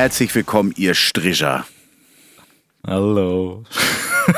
[0.00, 1.66] herzlich willkommen, ihr Stricher.
[2.86, 3.64] Hallo.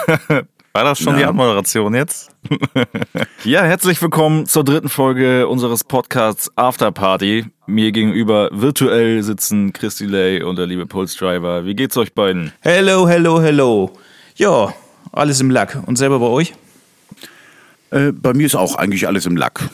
[0.73, 1.19] War das schon Na.
[1.21, 2.35] die Abmoderation jetzt?
[3.45, 7.45] ja, herzlich willkommen zur dritten Folge unseres Podcasts Afterparty.
[7.67, 11.65] Mir gegenüber virtuell sitzen Christy Lay und der liebe Pulse Driver.
[11.65, 12.53] Wie geht's euch beiden?
[12.63, 13.93] Hello, hello, hello.
[14.35, 14.75] Ja,
[15.13, 15.81] alles im Lack.
[15.87, 16.55] Und selber bei euch?
[17.91, 19.71] Äh, bei mir ist auch eigentlich alles im Lack.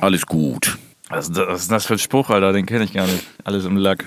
[0.00, 0.76] Alles gut.
[1.08, 2.52] Was, was ist das für ein Spruch, Alter?
[2.52, 3.24] Den kenne ich gar nicht.
[3.44, 4.04] Alles im Lack.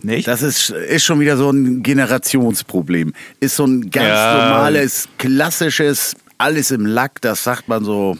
[0.00, 0.28] Nicht?
[0.28, 3.12] Das ist, ist schon wieder so ein Generationsproblem.
[3.40, 4.34] Ist so ein ganz Ja.
[4.50, 8.16] normales, klassisches, alles im Lack, das sagt man so,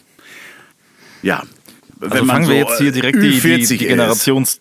[1.23, 1.43] ja.
[2.01, 3.79] Also fangen wir jetzt hier direkt die, die, Ü40 die ist.
[3.89, 4.61] Generations...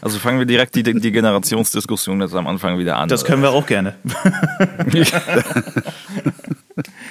[0.00, 3.08] Also fangen wir direkt die, die Generationsdiskussion jetzt am Anfang wieder an.
[3.08, 3.94] das können wir auch gerne.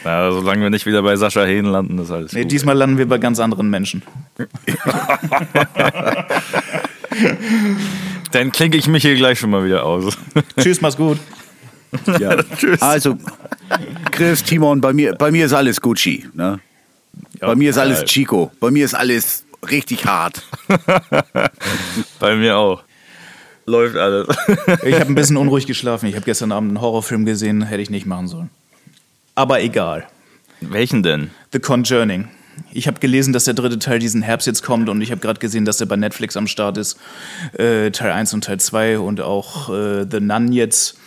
[0.03, 2.51] Ja, solange wir nicht wieder bei Sascha Hehn landen, ist alles Nee, gut.
[2.51, 4.01] diesmal landen wir bei ganz anderen Menschen.
[8.31, 10.17] Dann klinke ich mich hier gleich schon mal wieder aus.
[10.57, 11.17] Tschüss, mach's gut.
[12.19, 12.37] Ja.
[12.79, 13.17] Also,
[14.11, 16.27] Chris, Timon, bei mir, bei mir ist alles Gucci.
[16.33, 16.59] Ne?
[17.39, 18.05] bei mir ist alles.
[18.05, 18.51] Chico.
[18.59, 20.41] Bei mir ist alles richtig hart.
[22.19, 22.83] Bei mir auch.
[23.65, 24.27] Läuft alles.
[24.83, 26.07] Ich habe ein bisschen unruhig geschlafen.
[26.07, 28.49] Ich habe gestern Abend einen Horrorfilm gesehen, hätte ich nicht machen sollen.
[29.35, 30.07] Aber egal.
[30.61, 31.31] Welchen denn?
[31.51, 32.27] The Conjuring.
[32.71, 35.39] Ich habe gelesen, dass der dritte Teil diesen Herbst jetzt kommt und ich habe gerade
[35.39, 36.97] gesehen, dass er bei Netflix am Start ist.
[37.53, 40.97] Äh, Teil 1 und Teil 2 und auch äh, The Nun jetzt.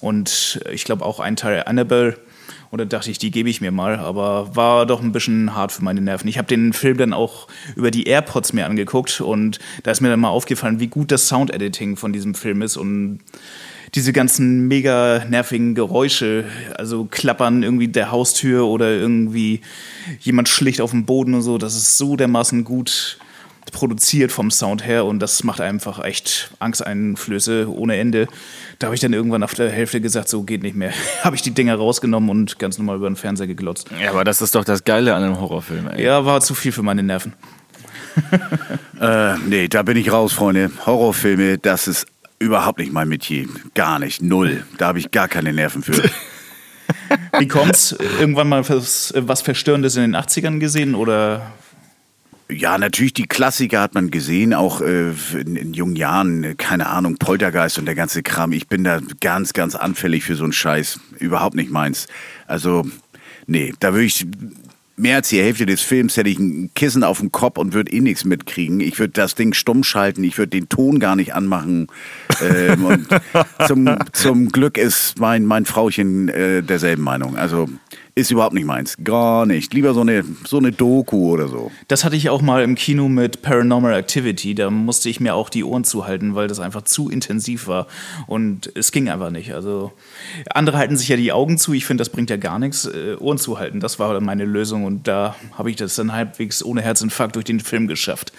[0.00, 2.16] Und ich glaube auch ein Teil Annabelle.
[2.70, 5.72] Und da dachte ich, die gebe ich mir mal, aber war doch ein bisschen hart
[5.72, 6.28] für meine Nerven.
[6.28, 9.20] Ich habe den Film dann auch über die AirPods mir angeguckt.
[9.20, 12.76] Und da ist mir dann mal aufgefallen, wie gut das Soundediting von diesem Film ist.
[12.76, 13.20] Und
[13.94, 16.44] diese ganzen mega nervigen Geräusche,
[16.76, 19.62] also klappern irgendwie der Haustür oder irgendwie
[20.20, 23.18] jemand schlicht auf dem Boden und so, das ist so dermaßen gut
[23.72, 28.26] produziert vom Sound her und das macht einfach echt Angsteinflöße ohne Ende.
[28.78, 30.92] Da habe ich dann irgendwann auf der Hälfte gesagt, so geht nicht mehr.
[31.24, 33.88] habe ich die Dinger rausgenommen und ganz normal über den Fernseher geglotzt.
[34.00, 36.04] Ja, aber das ist doch das Geile an einem Horrorfilm, ey.
[36.04, 37.34] Ja, war zu viel für meine Nerven.
[39.00, 40.70] Äh, nee, da bin ich raus, Freunde.
[40.84, 42.06] Horrorfilme, das ist
[42.38, 43.46] überhaupt nicht mein Metier.
[43.74, 44.20] Gar nicht.
[44.20, 44.66] Null.
[44.76, 46.02] Da habe ich gar keine Nerven für.
[47.38, 47.96] Wie kommt's?
[48.18, 51.52] Irgendwann mal was, was Verstörendes in den 80ern gesehen oder
[52.50, 56.88] Ja, natürlich, die Klassiker hat man gesehen, auch äh, in, in jungen Jahren, äh, keine
[56.88, 58.52] Ahnung, Poltergeist und der ganze Kram.
[58.52, 61.00] Ich bin da ganz, ganz anfällig für so einen Scheiß.
[61.18, 62.08] Überhaupt nicht meins.
[62.46, 62.86] Also,
[63.46, 64.26] nee, da würde ich
[65.00, 67.90] mehr als die Hälfte des Films hätte ich ein Kissen auf dem Kopf und würde
[67.92, 68.80] eh nichts mitkriegen.
[68.80, 71.88] Ich würde das Ding stumm schalten, ich würde den Ton gar nicht anmachen.
[72.42, 73.08] Ähm, und
[73.66, 77.36] zum, zum Glück ist mein, mein Frauchen äh, derselben Meinung.
[77.36, 77.68] Also
[78.20, 78.96] ist überhaupt nicht meins.
[79.02, 79.74] Gar nicht.
[79.74, 81.70] Lieber so eine, so eine Doku oder so.
[81.88, 84.54] Das hatte ich auch mal im Kino mit Paranormal Activity.
[84.54, 87.86] Da musste ich mir auch die Ohren zuhalten, weil das einfach zu intensiv war.
[88.26, 89.52] Und es ging einfach nicht.
[89.54, 89.92] Also
[90.52, 91.72] andere halten sich ja die Augen zu.
[91.72, 92.86] Ich finde, das bringt ja gar nichts.
[92.86, 94.84] Äh, Ohren zuhalten, das war meine Lösung.
[94.84, 98.32] Und da habe ich das dann halbwegs ohne Herzinfarkt durch den Film geschafft.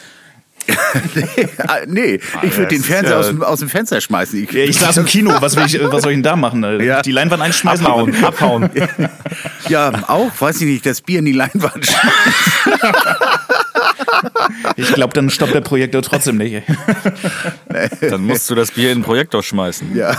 [1.68, 4.44] Ah, nee, ich würde den Fernseher aus, dem, aus dem Fenster schmeißen.
[4.44, 5.32] Ich, Ja, ich saß im Kino.
[5.40, 6.64] Was, will ich, was soll ich denn da machen?
[6.64, 7.02] Äh, Ja.
[7.02, 7.86] Die Leinwand einschmeißen?
[7.86, 8.70] Abhauen, abhauen.
[9.70, 12.74] ja, auch, weiß ich nicht, das Bier in die Leinwand schmeißen.
[14.76, 16.64] Ich glaube, dann stoppt der Projektor trotzdem nicht.
[18.02, 19.96] Dann musst du das Bier in den Projektor schmeißen.
[19.96, 20.16] Ja.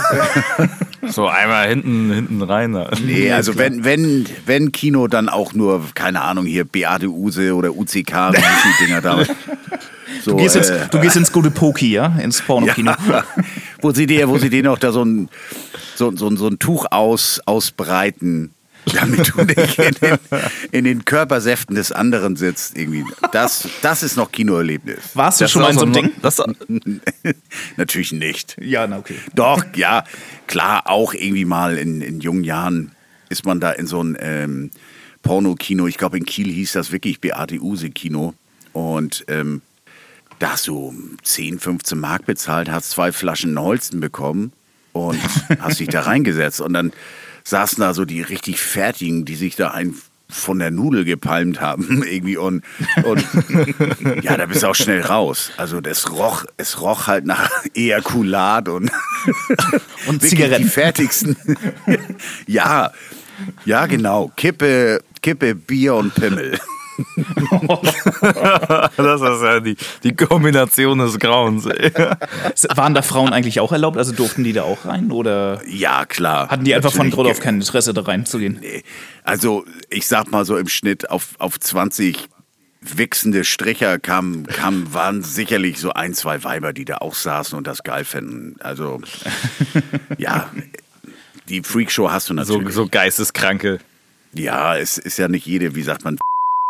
[1.07, 2.73] So einmal hinten, hinten rein.
[2.73, 2.89] da.
[3.05, 7.71] Nee, also wenn, wenn, wenn Kino, dann auch nur, keine Ahnung, hier Beate Use oder
[7.75, 9.23] UCK, wie hießen die Dinger da?
[10.23, 12.17] So, Du gehst, ins, äh, du gehst ins gute Poki, ja?
[12.17, 12.91] Ins Pornokino.
[13.09, 13.23] ja,
[13.81, 15.29] wo sie dir, wo sie dir noch da so ein,
[15.95, 18.53] so, so, so ein Tuch aus, ausbreiten,
[18.93, 20.17] damit du nicht in den,
[20.71, 22.77] in den Körpersäften des anderen sitzt.
[22.77, 23.05] Irgendwie.
[23.31, 24.99] Das, das ist noch Kinoerlebnis.
[25.13, 26.11] Warst du Das schon mal in so einem Ding?
[26.21, 26.41] Das,
[27.77, 28.57] Natürlich nicht.
[28.59, 29.15] Ja, na okay.
[29.35, 30.03] Doch, ja,
[30.47, 32.91] klar, auch irgendwie mal in, in jungen Jahren
[33.29, 34.71] ist man da in so ein ähm,
[35.23, 35.87] Porno-Kino.
[35.87, 38.33] Ich glaube, in Kiel hieß das wirklich Beate Use-Kino.
[38.73, 39.61] Und ähm,
[40.43, 40.93] da hast du
[41.23, 44.51] 10, 15 Mark bezahlt, hast zwei Flaschen Holsten bekommen
[44.91, 45.17] und
[45.59, 46.59] hast dich da reingesetzt.
[46.59, 46.91] Und dann
[47.45, 49.95] saßen da so die richtig Fertigen, die sich da ein
[50.29, 52.61] von der Nudel gepalmt haben irgendwie und,
[53.05, 53.25] und
[54.21, 55.51] ja, da bist du auch schnell raus.
[55.55, 58.91] Also das roch, es roch halt nach Ejakulat und,
[60.07, 60.63] Und Zigaretten.
[60.63, 61.37] die fertigsten.
[62.47, 62.91] ja,
[63.63, 66.59] ja genau, Kippe, Kippe, Bier und Pimmel.
[68.97, 71.65] Das ist ja die, die Kombination des Grauens.
[71.65, 71.91] ey.
[72.75, 73.97] Waren da Frauen eigentlich auch erlaubt?
[73.97, 75.11] Also durften die da auch rein?
[75.11, 76.49] Oder Ja, klar.
[76.49, 78.59] hatten die einfach von Grund auf kein Interesse, da reinzugehen?
[79.23, 82.29] Also, ich sag mal so im Schnitt auf, auf 20
[82.81, 87.65] wichsende Stricher kamen, kamen, waren sicherlich so ein, zwei Weiber, die da auch saßen und
[87.65, 88.57] das geil fänden.
[88.59, 88.99] Also,
[90.17, 90.49] ja,
[91.47, 92.73] die Freakshow hast du So, natürlich.
[92.75, 93.79] so Geisteskranke.
[94.33, 96.17] Ja, es ist ja nicht jede, wie sagt man,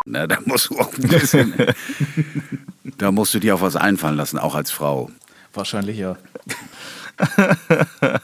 [0.05, 1.53] ne, da musst du auch ein bisschen,
[2.97, 5.09] da musst du dir auch was einfallen lassen, auch als Frau.
[5.53, 6.17] Wahrscheinlich ja.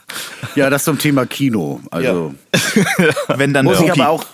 [0.54, 1.80] Ja, das zum Thema Kino.
[1.90, 2.34] Also,
[3.28, 4.26] Wenn dann Muss ich aber auch.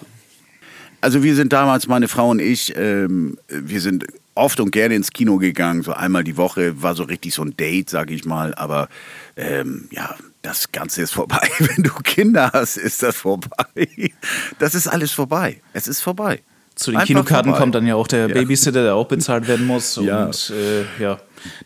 [1.00, 5.10] Also wir sind damals, meine Frau und ich, ähm, wir sind oft und gerne ins
[5.10, 8.54] Kino gegangen, so einmal die Woche, war so richtig so ein Date, sag ich mal.
[8.54, 8.88] Aber
[9.37, 11.48] ähm, ja, das Ganze ist vorbei.
[11.58, 14.12] Wenn du Kinder hast, ist das vorbei.
[14.58, 15.60] Das ist alles vorbei.
[15.75, 16.40] Es ist vorbei.
[16.76, 17.58] Zu den Einfach Kinokarten vorbei.
[17.58, 18.34] kommt dann ja auch der Ja.
[18.34, 19.96] Babysitter, der auch bezahlt werden muss.
[19.96, 20.26] Ja.
[20.26, 21.19] Und äh, ja,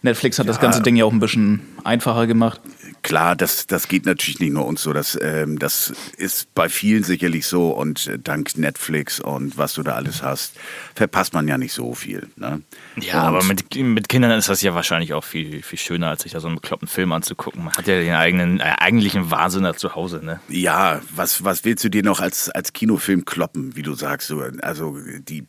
[0.03, 2.61] Netflix hat das ganze Ding ja auch ein bisschen einfacher gemacht.
[3.03, 4.93] Klar, das, das geht natürlich nicht nur uns so.
[4.93, 7.71] Das, ähm, das ist bei vielen sicherlich so.
[7.71, 10.57] Und äh, dank Netflix und was du da alles hast,
[10.95, 12.29] verpasst man ja nicht so viel.
[12.37, 12.63] Ne?
[13.01, 16.23] Ja, und aber mit, mit Kindern ist das ja wahrscheinlich auch viel, viel schöner, als
[16.23, 17.65] sich da so einen bekloppten Film anzugucken.
[17.65, 20.41] Man hat ja den eigenen, äh, eigentlichen Wahnsinn da zu Hause, ne?
[20.49, 24.29] Ja, was, was willst du dir noch als, als Kinofilm kloppen, wie du sagst?
[24.29, 25.47] So, also die,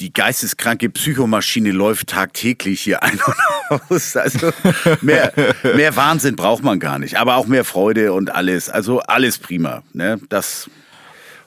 [0.00, 4.16] die geisteskranke Psychomaschine läuft tagtäglich hier ein und aus.
[4.16, 4.52] Also
[5.00, 5.32] mehr,
[5.74, 7.18] mehr Wahnsinn braucht man gar nicht.
[7.18, 8.68] Aber auch mehr Freude und alles.
[8.68, 9.82] Also alles prima.
[9.94, 10.20] Ne?
[10.28, 10.68] Das,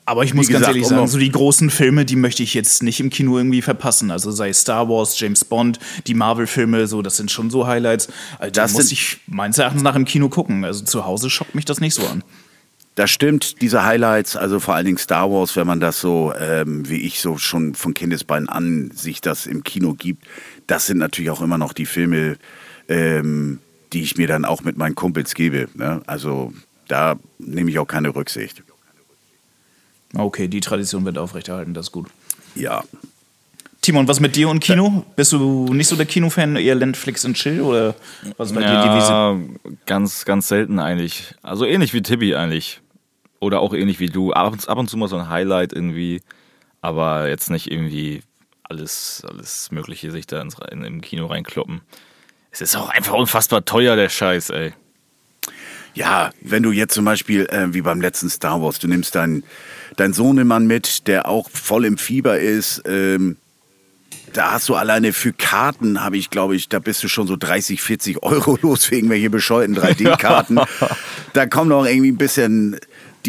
[0.06, 2.56] Aber ich muss Wie ganz gesagt, ehrlich sagen, so die großen Filme, die möchte ich
[2.56, 4.10] jetzt nicht im Kino irgendwie verpassen.
[4.10, 8.08] Also sei es Star Wars, James Bond, die Marvel-Filme, so, das sind schon so Highlights.
[8.40, 10.66] Also Das muss ich meines Erachtens nach im Kino gucken.
[10.66, 12.24] Also zu Hause schockt mich das nicht so an.
[13.00, 16.90] Das stimmt, diese Highlights, also vor allen Dingen Star Wars, wenn man das so, ähm,
[16.90, 20.26] wie ich so schon von Kindesbeinen an sich das im Kino gibt,
[20.68, 22.36] das sind natürlich auch immer noch die Filme,
[22.90, 23.60] ähm,
[23.94, 25.70] die ich mir dann auch mit meinen Kumpels gebe.
[25.76, 26.02] Ne?
[26.08, 26.52] Also
[26.90, 28.64] da nehme ich auch keine Rücksicht.
[30.14, 32.10] Okay, die Tradition wird aufrechterhalten, das ist gut.
[32.54, 32.84] Ja.
[33.80, 35.06] Timon, was mit dir und Kino?
[35.16, 37.96] Bist du nicht so der Kinofan, eher Netflix und Chill oder
[38.36, 39.10] was ist bei dir die Wiese?
[39.10, 39.40] Ja,
[39.86, 41.34] ganz, ganz selten eigentlich.
[41.42, 42.82] Also ähnlich wie Tibi eigentlich.
[43.40, 44.34] Oder auch ähnlich wie du.
[44.34, 46.22] Ab und, ab und zu mal so ein Highlight irgendwie.
[46.82, 48.22] Aber jetzt nicht irgendwie
[48.64, 51.82] alles, alles Mögliche sich da ins, in, im Kino reinkloppen.
[52.52, 54.74] Es ist auch einfach unfassbar teuer, der Scheiß, ey.
[55.94, 59.44] Ja, wenn du jetzt zum Beispiel, äh, wie beim letzten Star Wars, du nimmst deinen
[59.98, 63.38] dein Sohnemann mit, der auch voll im Fieber ist, ähm,
[64.34, 67.36] da hast du alleine für Karten, habe ich, glaube ich, da bist du schon so
[67.36, 70.60] 30, 40 Euro los für irgendwelche bescheuerten 3D-Karten.
[71.34, 72.80] da kommt noch irgendwie ein bisschen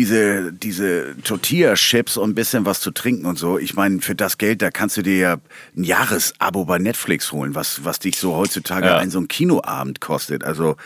[0.01, 3.59] diese, diese Tortilla-Chips und ein bisschen was zu trinken und so.
[3.59, 5.37] Ich meine, für das Geld, da kannst du dir ja
[5.77, 8.97] ein Jahresabo bei Netflix holen, was, was dich so heutzutage Ja.
[8.97, 10.43] ein so ein Kinoabend kostet.
[10.43, 10.77] Also,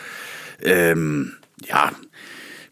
[0.61, 1.31] ähm,
[1.65, 1.93] ja,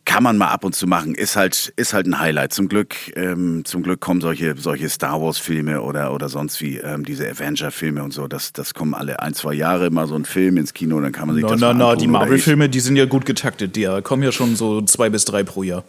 [0.04, 1.16] kann man mal ab und zu machen.
[1.16, 2.52] Ist halt, ist halt ein Highlight.
[2.52, 6.76] Zum Glück, ähm, zum Glück kommen solche, solche Star Wars Filme oder, oder sonst wie
[6.80, 8.28] ähm, diese Avenger Filme und so.
[8.28, 11.28] Das, das kommen alle ein, zwei Jahre mal so ein Film ins Kino, dann kann
[11.28, 12.00] man sich Na, das na, mal angucken.
[12.02, 13.78] die Marvel-Filme, die sind ja gut getaktet.
[13.78, 15.86] Die äh, kommen ja schon so zwei bis drei pro Jahr.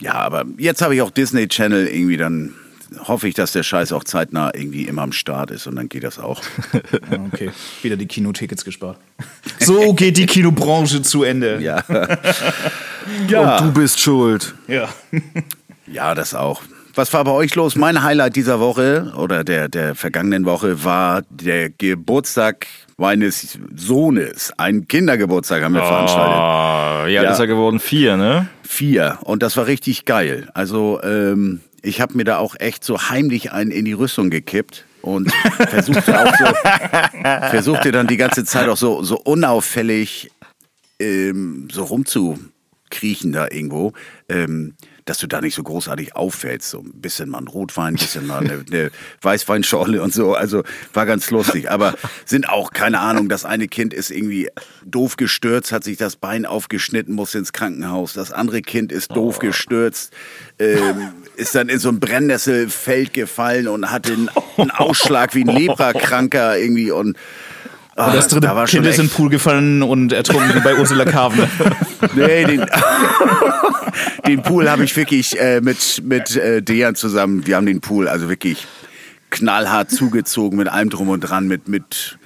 [0.00, 2.54] Ja, aber jetzt habe ich auch Disney Channel irgendwie dann.
[3.06, 6.02] Hoffe ich, dass der Scheiß auch zeitnah irgendwie immer am Start ist und dann geht
[6.02, 6.42] das auch.
[6.72, 7.50] Ja, okay,
[7.82, 8.98] wieder die Kinotickets gespart.
[9.60, 11.60] So geht die Kinobranche zu Ende.
[11.62, 11.84] Ja.
[11.88, 14.54] Und du bist schuld.
[14.66, 14.88] ja.
[15.86, 16.62] Ja, das auch.
[16.94, 17.76] Was war bei euch los?
[17.76, 22.66] Mein Highlight dieser Woche oder der, der vergangenen Woche war der Geburtstag
[23.00, 24.52] meines Sohnes.
[24.58, 26.36] Ein Kindergeburtstag haben wir veranstaltet.
[26.36, 27.22] Oh, ja, Ja.
[27.24, 28.48] das ist ja geworden vier, ne?
[28.62, 29.18] Vier.
[29.24, 30.48] Und das war richtig geil.
[30.54, 34.84] Also, ähm, ich habe mir da auch echt so heimlich einen in die Rüstung gekippt
[35.00, 35.32] und
[35.70, 36.44] versuchte auch so,
[37.50, 40.30] versuchte dann die ganze Zeit auch so, so unauffällig
[41.00, 43.94] ähm, so rumzukriechen da irgendwo,
[44.28, 46.70] ähm, dass du da nicht so großartig auffällst.
[46.70, 48.90] So ein bisschen mal ein Rotwein, ein bisschen mal eine, eine
[49.22, 50.34] Weißweinschorle und so.
[50.34, 51.70] Also war ganz lustig.
[51.70, 54.48] Aber sind auch, keine Ahnung, das eine Kind ist irgendwie
[54.84, 58.12] doof gestürzt, hat sich das Bein aufgeschnitten, muss ins Krankenhaus.
[58.12, 60.12] Das andere Kind ist doof gestürzt,
[60.58, 65.48] ähm, ist dann in so ein Brennnesselfeld gefallen und hatte einen, einen Ausschlag wie ein
[65.56, 67.16] Leprakranker irgendwie und
[68.00, 71.04] ah, Und das dritte da Kind ist in den Pool gefallen und ertrunken bei Ursula
[71.04, 71.48] Carven.
[72.14, 72.64] Nee, den,
[74.26, 78.08] den Pool habe ich wirklich äh, mit, mit äh, Dejan zusammen, wir haben den Pool
[78.08, 78.66] also wirklich
[79.28, 82.18] knallhart zugezogen mit allem drum und dran, mit, mit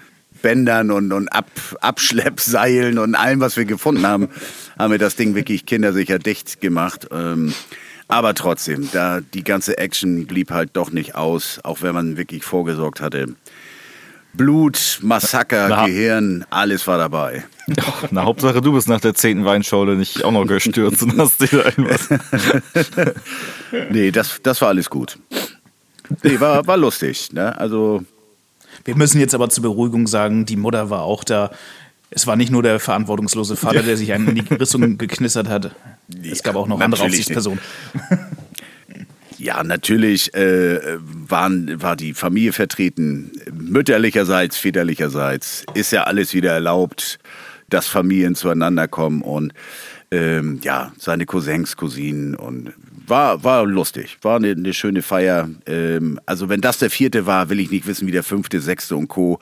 [0.43, 1.51] Bändern und, und Ab,
[1.81, 4.29] Abschleppseilen und allem, was wir gefunden haben,
[4.79, 7.09] haben wir das Ding wirklich kindersicher dicht gemacht.
[7.11, 7.53] Ähm,
[8.09, 12.45] aber trotzdem, da die ganze Action blieb halt doch nicht aus, auch wenn man wirklich
[12.45, 13.35] vorgesorgt hatte.
[14.37, 15.87] Blut, Massaker, Na.
[15.87, 17.45] Gehirn, alles war dabei.
[18.11, 21.49] Na, Hauptsache, du bist nach der zehnten Weinschorle nicht auch noch gestürzt und hast dir
[21.49, 22.09] da irgendwas.
[23.91, 25.19] Nee, das, das war alles gut.
[26.23, 27.33] Nee, war, war lustig.
[27.33, 27.57] Ne?
[27.59, 28.05] Also
[28.85, 31.51] Wir müssen jetzt aber zur Beruhigung sagen, die Mutter war auch da.
[32.11, 35.73] Es war nicht nur der verantwortungslose Vater, der sich einen in die Rüstung geknistert hat.
[36.23, 37.59] Es gab auch noch andere Aufsichtspersonen.
[39.39, 40.99] Ja, natürlich äh,
[41.29, 45.65] waren, war die Familie vertreten, mütterlicherseits, väterlicherseits.
[45.75, 47.19] Ist ja alles wieder erlaubt,
[47.69, 49.53] dass Familien zueinander kommen und
[50.11, 52.73] ähm, ja, seine Cousins, Cousinen und
[53.07, 55.49] war, war lustig, war eine, eine schöne Feier.
[55.67, 58.97] Ähm, also wenn das der vierte war, will ich nicht wissen, wie der fünfte, sechste
[58.97, 59.41] und Co.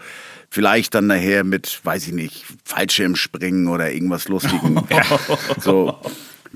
[0.50, 4.82] Vielleicht dann nachher mit, weiß ich nicht, Fallschirmspringen oder irgendwas Lustigem.
[5.60, 5.98] So.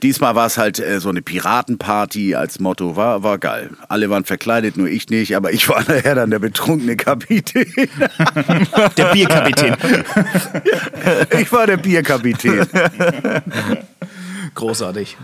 [0.02, 3.70] Diesmal war es halt äh, so eine Piratenparty als Motto, war, war geil.
[3.88, 7.66] Alle waren verkleidet, nur ich nicht, aber ich war nachher dann der betrunkene Kapitän.
[8.96, 9.76] Der Bierkapitän.
[11.38, 12.66] Ich war der Bierkapitän.
[14.54, 15.16] Großartig.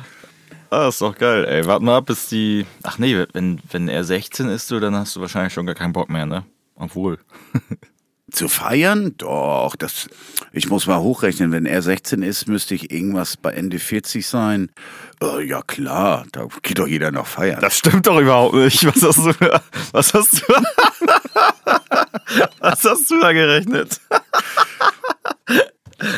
[0.71, 1.67] Ah, ist doch geil, ey.
[1.67, 2.67] Warte mal ab, bis die.
[2.83, 5.93] Ach nee, wenn, wenn er 16 ist, du, dann hast du wahrscheinlich schon gar keinen
[5.93, 6.45] Bock mehr, ne?
[6.77, 7.19] Obwohl.
[8.33, 9.15] Zu feiern?
[9.19, 10.09] Doch, das.
[10.53, 14.71] Ich muss mal hochrechnen, wenn er 16 ist, müsste ich irgendwas bei Ende 40 sein.
[15.23, 17.61] Äh, ja klar, da geht doch jeder noch feiern.
[17.61, 18.85] Das stimmt doch überhaupt nicht.
[18.87, 19.61] Was hast du.
[19.93, 20.53] Was hast du.
[22.61, 24.01] was hast du da gerechnet?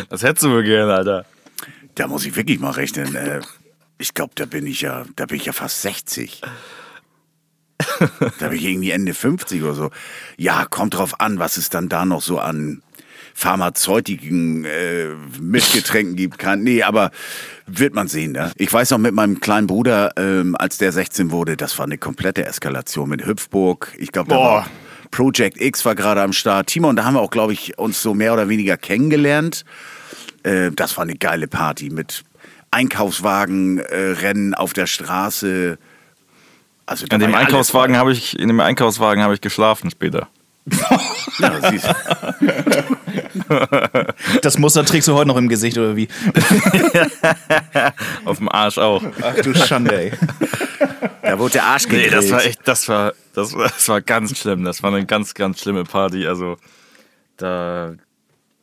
[0.09, 1.27] Das hättest du wohl gern, Alter.
[1.97, 3.15] Da muss ich wirklich mal rechnen.
[3.15, 3.41] Äh,
[3.99, 6.43] ich glaube, da bin ich ja, da bin ich ja fast 60.
[8.39, 9.91] da bin ich irgendwie Ende 50 oder so.
[10.37, 12.83] Ja, kommt drauf an, was es dann da noch so an
[13.35, 15.09] pharmazeutiken äh,
[15.41, 16.39] Mischgetränken gibt.
[16.39, 17.11] Kann, nee, aber
[17.67, 18.33] wird man sehen.
[18.33, 18.53] Ne?
[18.57, 21.99] Ich weiß noch mit meinem kleinen Bruder, ähm, als der 16 wurde, das war eine
[21.99, 23.93] komplette Eskalation mit Hüpfburg.
[23.99, 24.67] Ich glaube, da war
[25.11, 26.69] Project X war gerade am Start.
[26.69, 29.65] Timon, da haben wir auch, glaube ich, uns so mehr oder weniger kennengelernt.
[30.43, 32.25] Äh, das war eine geile Party mit
[32.71, 35.79] Einkaufswagen, äh, Rennen auf der Straße.
[36.87, 40.29] Also, In dem Einkaufswagen habe ich, in dem Einkaufswagen habe ich geschlafen später.
[41.41, 41.89] Ja, siehst,
[44.43, 46.09] Das Muster trägst du heute noch im Gesicht, oder wie?
[48.25, 49.03] Auf dem Arsch auch.
[49.21, 50.13] Ach du Schande, ey.
[51.23, 52.15] da wurde der Arsch Nee, gegrillt.
[52.15, 54.65] das war echt, das war, das war, das war ganz schlimm.
[54.65, 56.27] Das war eine ganz, ganz schlimme Party.
[56.27, 56.57] Also,
[57.37, 57.95] da,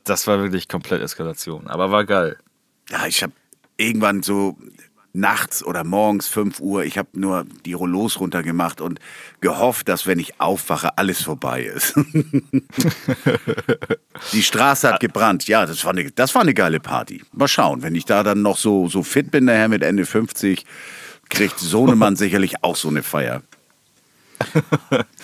[0.05, 1.67] das war wirklich komplett Eskalation.
[1.67, 2.37] Aber war geil.
[2.89, 3.33] Ja, ich habe
[3.77, 4.57] irgendwann so
[5.13, 8.99] nachts oder morgens 5 Uhr, ich habe nur die Rollos runtergemacht und
[9.39, 11.95] gehofft, dass wenn ich aufwache, alles vorbei ist.
[14.33, 15.47] die Straße hat gebrannt.
[15.47, 17.23] Ja, das war, eine, das war eine geile Party.
[17.33, 20.65] Mal schauen, wenn ich da dann noch so, so fit bin, daher mit Ende 50,
[21.29, 23.41] kriegt Sohnemann sicherlich auch so eine Feier.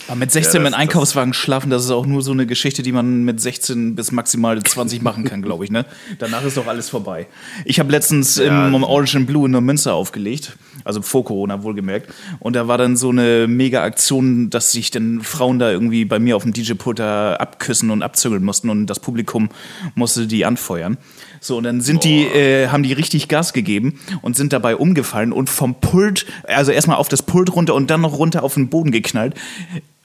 [0.06, 3.24] Aber mit 16 mit Einkaufswagen schlafen, das ist auch nur so eine Geschichte, die man
[3.24, 5.70] mit 16 bis maximal 20 machen kann, glaube ich.
[5.70, 5.84] Ne?
[6.18, 7.26] Danach ist doch alles vorbei.
[7.64, 12.12] Ich habe letztens im Orange and Blue in der Münster aufgelegt, also vor Corona wohlgemerkt.
[12.38, 16.18] Und da war dann so eine mega Aktion, dass sich dann Frauen da irgendwie bei
[16.18, 19.50] mir auf dem DJ-Pult da abküssen und abzügeln mussten und das Publikum
[19.94, 20.96] musste die anfeuern.
[21.40, 25.32] So, und dann sind die, äh, haben die richtig Gas gegeben und sind dabei umgefallen
[25.32, 28.68] und vom Pult, also erstmal auf das Pult runter und dann noch runter auf den
[28.68, 29.34] Boden geknallt.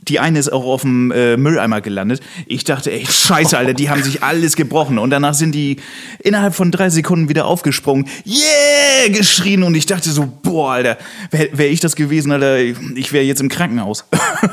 [0.08, 2.22] Die eine ist auch auf dem äh, Mülleimer gelandet.
[2.46, 4.98] Ich dachte, ey, scheiße, Alter, die haben sich alles gebrochen.
[4.98, 5.78] Und danach sind die
[6.20, 8.08] innerhalb von drei Sekunden wieder aufgesprungen.
[8.26, 9.10] Yeah!
[9.10, 9.64] geschrien.
[9.64, 10.98] Und ich dachte so, boah, Alter,
[11.32, 14.06] wäre wär ich das gewesen, Alter, ich wäre jetzt im Krankenhaus.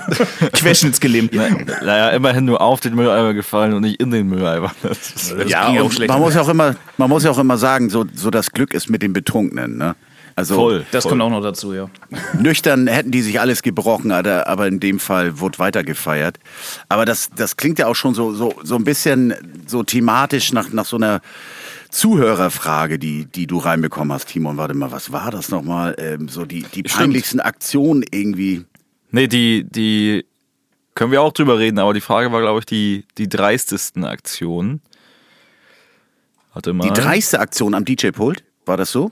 [0.53, 1.33] Querschnittsgelähmt.
[1.33, 4.73] Naja, immerhin nur auf den Mülleimer gefallen und nicht in den Mülleimer.
[4.83, 6.11] Das ist, Ja, ging auch schlecht.
[6.11, 8.75] man muss ja auch immer, man muss ja auch immer sagen, so, so das Glück
[8.75, 9.79] ist mit den Betrunkenen.
[9.79, 9.95] Ne?
[10.41, 10.87] Also voll.
[10.91, 11.11] Das voll.
[11.11, 11.91] kommt auch noch dazu, ja.
[12.39, 16.39] Nüchtern hätten die sich alles gebrochen, aber in dem Fall wurde weiter gefeiert.
[16.89, 19.35] Aber das, das klingt ja auch schon so, so, so ein bisschen
[19.67, 21.21] so thematisch nach, nach so einer
[21.91, 24.57] Zuhörerfrage, die, die du reinbekommen hast, Timon.
[24.57, 25.95] Warte mal, was war das nochmal?
[25.99, 28.65] Ähm, so die, die peinlichsten Aktionen irgendwie.
[29.11, 30.25] Nee, die, die
[30.95, 34.81] können wir auch drüber reden, aber die Frage war, glaube ich, die, die dreistesten Aktionen.
[36.53, 36.89] Warte mal.
[36.89, 39.11] Die dreiste Aktion am DJ-Pult, war das so?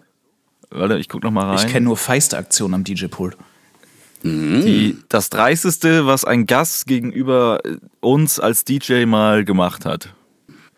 [0.70, 1.66] Warte, ich guck noch mal rein.
[1.66, 3.36] Ich kenne nur feiste Aktionen am DJ-Pult.
[4.24, 7.60] Die, das Dreisteste, was ein Gast gegenüber
[8.00, 10.12] uns als DJ mal gemacht hat.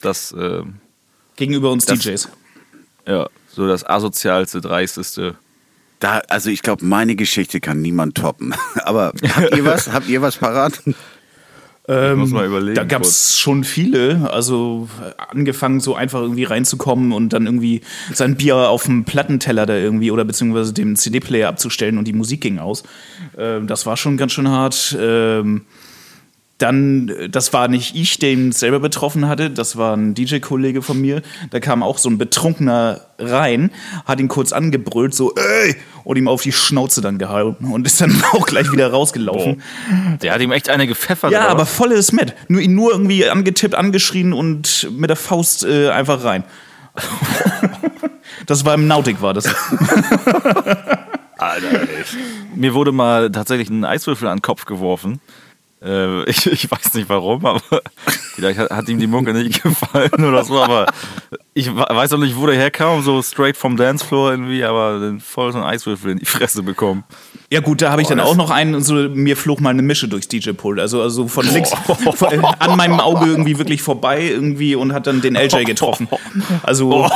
[0.01, 0.63] Das, äh,
[1.37, 2.29] Gegenüber uns Das- DJs.
[3.07, 5.37] ja, so das asozialste, dreisteste.
[6.01, 8.55] Da, also ich glaube, meine Geschichte kann niemand toppen.
[8.85, 9.89] Aber habt ihr was?
[9.93, 10.83] habt ihr was parat?
[11.91, 12.75] Ich muss mal überlegen.
[12.75, 14.31] Da gab es schon viele.
[14.33, 17.81] Also äh, angefangen so einfach irgendwie reinzukommen und dann irgendwie
[18.13, 22.41] sein Bier auf dem Plattenteller da irgendwie oder beziehungsweise dem CD-Player abzustellen und die Musik
[22.41, 22.85] ging aus.
[23.37, 24.97] Ähm, das war schon ganz schön hart.
[25.01, 25.63] Ähm,
[26.63, 27.31] dann aus.
[27.31, 31.23] Das war nicht ich, den selber betroffen hatte, das war ein DJ-Kollege von mir.
[31.51, 33.71] Da kam auch so ein Betrunkener rein,
[34.05, 38.01] hat ihn kurz angebrüllt, so, ey, und ihm auf die Schnauze dann gehalten und ist
[38.01, 39.63] dann auch gleich wieder rausgelaufen.
[40.23, 41.33] Der hat ihm echt eine gepfeffert.
[41.33, 42.35] Ja, aber volles Met.
[42.49, 46.45] Nur ihn nur irgendwie angetippt, angeschrien und mit der Faust äh, einfach rein.
[48.47, 49.47] das war im Nautik, war das.
[51.39, 52.05] Alter, ey.
[52.55, 55.21] Mir wurde mal tatsächlich ein Eiswürfel an den Kopf geworfen.
[55.83, 57.63] Äh, ich, ich weiß nicht warum, aber
[58.35, 60.87] vielleicht hat, hat ihm die Mucke nicht gefallen oder so, aber
[61.55, 65.53] ich weiß auch nicht, wo der herkam, so straight vom Dancefloor irgendwie, aber dann voll
[65.53, 67.05] so ein Eiswürfel in die Fresse bekommen.
[67.53, 70.07] Ja gut, da habe ich dann auch noch einen, so, mir flog mal eine Mische
[70.07, 70.79] durchs DJ-Pult.
[70.79, 71.73] Also, also von links
[72.15, 76.09] von, an meinem Auge irgendwie wirklich vorbei irgendwie und hat dann den LJ getroffen.
[76.63, 77.11] Also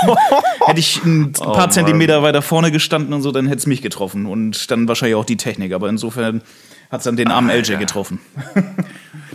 [0.67, 1.71] hätte ich ein paar Mann.
[1.71, 4.27] Zentimeter weiter vorne gestanden und so, dann hätte es mich getroffen.
[4.27, 5.73] Und dann wahrscheinlich auch die Technik.
[5.73, 6.43] Aber insofern
[6.91, 8.21] hat es dann den armen LJ getroffen.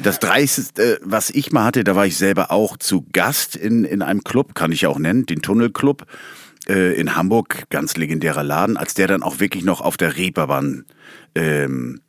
[0.02, 4.02] Das Dreisteste, was ich mal hatte, da war ich selber auch zu Gast in, in
[4.02, 6.06] einem Club, kann ich auch nennen, den Tunnelclub
[6.70, 10.86] äh, in Hamburg, ganz legendärer Laden, als der dann auch wirklich noch auf der Reeperbahn
[11.36, 12.00] ähm,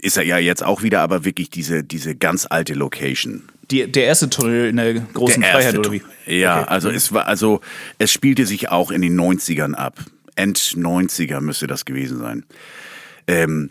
[0.00, 3.42] ist er ja jetzt auch wieder, aber wirklich diese, diese ganz alte Location.
[3.70, 6.02] Die, der erste Tunnel in der großen Der Freiheit, oder wie?
[6.26, 6.68] Ja, Okay.
[6.68, 7.60] also es war, also
[7.98, 9.98] es spielte sich auch in den 90ern ab.
[10.36, 12.44] End 90er müsste das gewesen sein.
[13.26, 13.70] Ähm,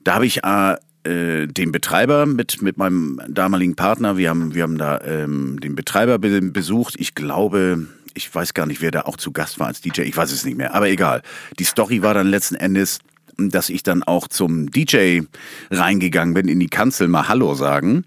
[0.00, 4.62] da habe ich äh, äh, den Betreiber mit, mit meinem damaligen Partner, wir haben, wir
[4.62, 6.94] haben da ähm, den Betreiber be besucht.
[6.98, 10.16] Ich glaube, ich weiß gar nicht, wer da auch zu Gast war als DJ, ich
[10.16, 11.22] weiß es nicht mehr, aber egal.
[11.58, 12.98] Die Story war dann letzten Endes,
[13.36, 15.20] dass ich dann auch zum DJ
[15.70, 18.04] reingegangen bin, in die Kanzel mal Hallo sagen.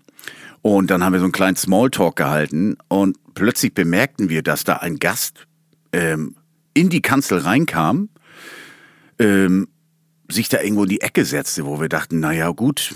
[0.62, 4.76] Und dann haben wir so einen kleinen Smalltalk gehalten und plötzlich bemerkten wir, dass da
[4.76, 5.48] ein Gast
[5.92, 6.36] ähm,
[6.74, 8.10] in die Kanzel reinkam,
[9.18, 9.68] ähm,
[10.32, 12.94] sich da irgendwo in die Ecke setzte, wo wir dachten, naja gut,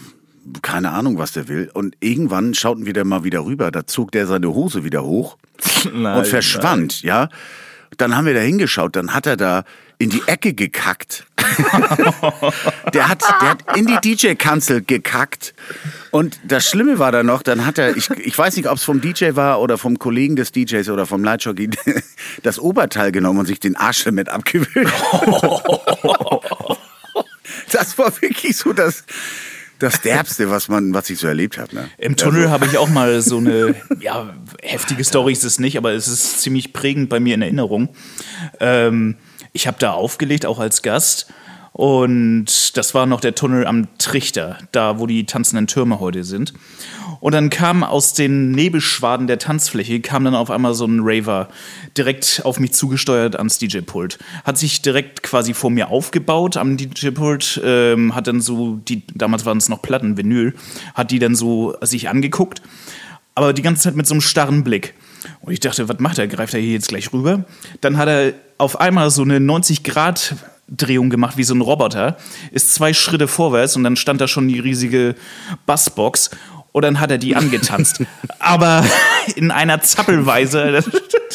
[0.61, 1.69] keine Ahnung, was der will.
[1.73, 5.37] Und irgendwann schauten wir da mal wieder rüber, da zog der seine Hose wieder hoch
[5.93, 7.29] Nein, und verschwand, ja.
[7.97, 9.63] Dann haben wir da hingeschaut, dann hat er da
[9.97, 11.25] in die Ecke gekackt.
[12.93, 15.53] der, hat, der hat in die DJ-Kanzel gekackt.
[16.11, 18.83] Und das Schlimme war dann noch, dann hat er, ich, ich weiß nicht, ob es
[18.83, 21.69] vom DJ war oder vom Kollegen des DJs oder vom Lightjockey,
[22.43, 24.91] das Oberteil genommen und sich den Arsch damit abgewöhnt.
[27.75, 29.03] Das war wirklich so das,
[29.79, 31.75] das Derbste, was, man, was ich so erlebt habe.
[31.75, 31.89] Ne?
[31.97, 34.33] Im Tunnel habe ich auch mal so eine, ja,
[34.63, 37.89] heftige Story ist es nicht, aber es ist ziemlich prägend bei mir in Erinnerung.
[38.61, 39.15] Ähm,
[39.51, 41.27] ich habe da aufgelegt, auch als Gast.
[41.73, 46.53] Und das war noch der Tunnel am Trichter, da wo die tanzenden Türme heute sind.
[47.25, 51.49] Und dann kam aus den Nebelschwaden der Tanzfläche, kam dann auf einmal so ein Raver
[51.97, 54.19] direkt auf mich zugesteuert ans DJ-Pult.
[54.43, 59.43] Hat sich direkt quasi vor mir aufgebaut am DJ-Pult, ähm, hat dann so, die, damals
[59.43, 60.53] waren es noch Platten, Vinyl,
[60.93, 62.61] hat die dann so sich angeguckt,
[63.33, 64.93] aber die ganze Zeit mit so einem starren Blick.
[65.41, 66.27] Und ich dachte, was macht er?
[66.27, 67.43] Greift er hier jetzt gleich rüber?
[67.81, 72.17] Dann hat er auf einmal so eine 90-Grad-Drehung gemacht, wie so ein Roboter,
[72.51, 75.15] ist zwei Schritte vorwärts und dann stand da schon die riesige
[75.65, 76.29] Bassbox
[76.75, 78.03] und dann hat er die angetanzt.
[78.39, 78.85] Aber
[79.37, 80.83] in einer Zappelweise,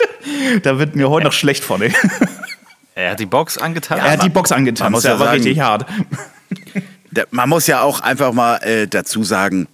[0.62, 1.80] da wird mir heute noch schlecht von.
[1.80, 1.94] ey.
[2.94, 3.98] Er hat die Box angetan.
[4.00, 5.86] Er hat die Box angetanzt, muss der ja war sagen- richtig hart.
[7.30, 9.66] Man muss ja auch einfach mal äh, dazu sagen,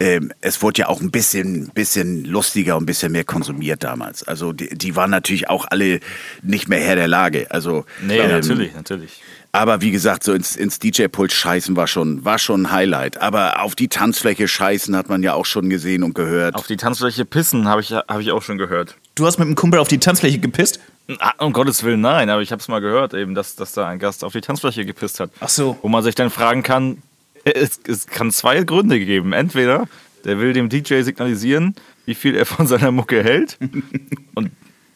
[0.00, 4.26] ähm, es wurde ja auch ein bisschen, bisschen lustiger und ein bisschen mehr konsumiert damals.
[4.26, 6.00] Also die, die waren natürlich auch alle
[6.42, 7.46] nicht mehr Herr der Lage.
[7.50, 9.20] Also, Nee, ähm, natürlich, natürlich.
[9.52, 13.20] Aber wie gesagt, so ins, ins DJ-Pult scheißen war schon, war schon ein Highlight.
[13.20, 16.54] Aber auf die Tanzfläche scheißen hat man ja auch schon gesehen und gehört.
[16.54, 18.96] Auf die Tanzfläche pissen habe ich, hab ich auch schon gehört.
[19.16, 20.78] Du hast mit dem Kumpel auf die Tanzfläche gepisst?
[21.18, 23.88] Ah, um Gottes Willen, nein, aber ich habe es mal gehört, eben, dass, dass da
[23.88, 25.30] ein Gast auf die Tanzfläche gepisst hat.
[25.40, 25.76] Ach so.
[25.82, 27.02] Wo man sich dann fragen kann,
[27.42, 29.32] es, es kann zwei Gründe geben.
[29.32, 29.88] Entweder
[30.24, 31.74] der will dem DJ signalisieren,
[32.06, 33.58] wie viel er von seiner Mucke hält
[34.34, 34.50] und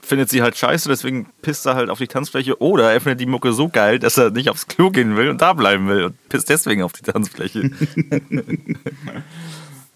[0.05, 2.61] findet sie halt scheiße, deswegen pisst er halt auf die Tanzfläche.
[2.61, 5.41] Oder er findet die Mucke so geil, dass er nicht aufs Klo gehen will und
[5.41, 7.71] da bleiben will und pisst deswegen auf die Tanzfläche.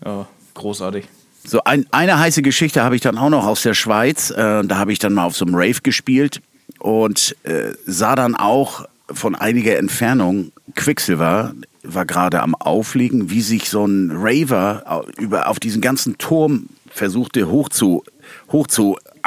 [0.04, 1.08] Ja, großartig.
[1.44, 4.30] So ein, eine heiße Geschichte habe ich dann auch noch aus der Schweiz.
[4.30, 6.40] Äh, da habe ich dann mal auf so einem Rave gespielt
[6.78, 13.70] und äh, sah dann auch von einiger Entfernung Quicksilver war gerade am Aufliegen, wie sich
[13.70, 18.04] so ein Raver über auf diesen ganzen Turm versuchte hoch zu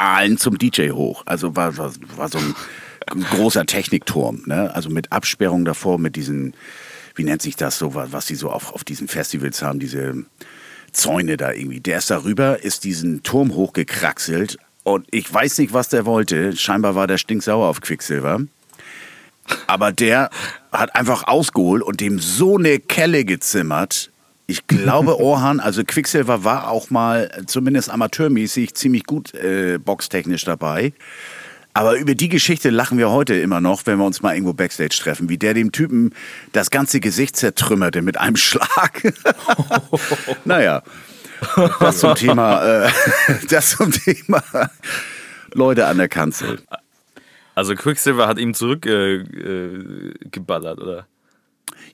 [0.01, 1.23] hochzuahlen zum DJ hoch.
[1.25, 2.55] Also war, war, war so ein
[3.23, 4.73] großer Technikturm, ne?
[4.73, 6.53] Also mit Absperrung davor, mit diesen,
[7.15, 10.25] wie nennt sich das so, was die so auf, auf diesen Festivals haben, diese
[10.91, 11.79] Zäune da irgendwie.
[11.79, 16.55] Der ist darüber, ist diesen Turm hochgekraxelt und ich weiß nicht, was der wollte.
[16.55, 18.41] Scheinbar war der stinksauer auf Quicksilver.
[19.67, 20.29] Aber der
[20.71, 24.11] hat einfach ausgeholt und dem so eine Kelle gezimmert.
[24.47, 30.93] Ich glaube, Orhan, also Quicksilver war auch mal zumindest amateurmäßig ziemlich gut äh, boxtechnisch dabei.
[31.73, 34.99] Aber über die Geschichte lachen wir heute immer noch, wenn wir uns mal irgendwo Backstage
[35.01, 36.13] treffen, wie der dem Typen
[36.51, 39.03] das ganze Gesicht zertrümmerte mit einem Schlag.
[40.45, 40.83] naja,
[41.79, 42.89] das zum Thema, äh,
[43.49, 44.43] das zum Thema
[45.53, 46.61] Leute an der Kanzel.
[47.55, 51.07] Also Quicksilver hat ihm zurückgeballert, äh, äh, oder?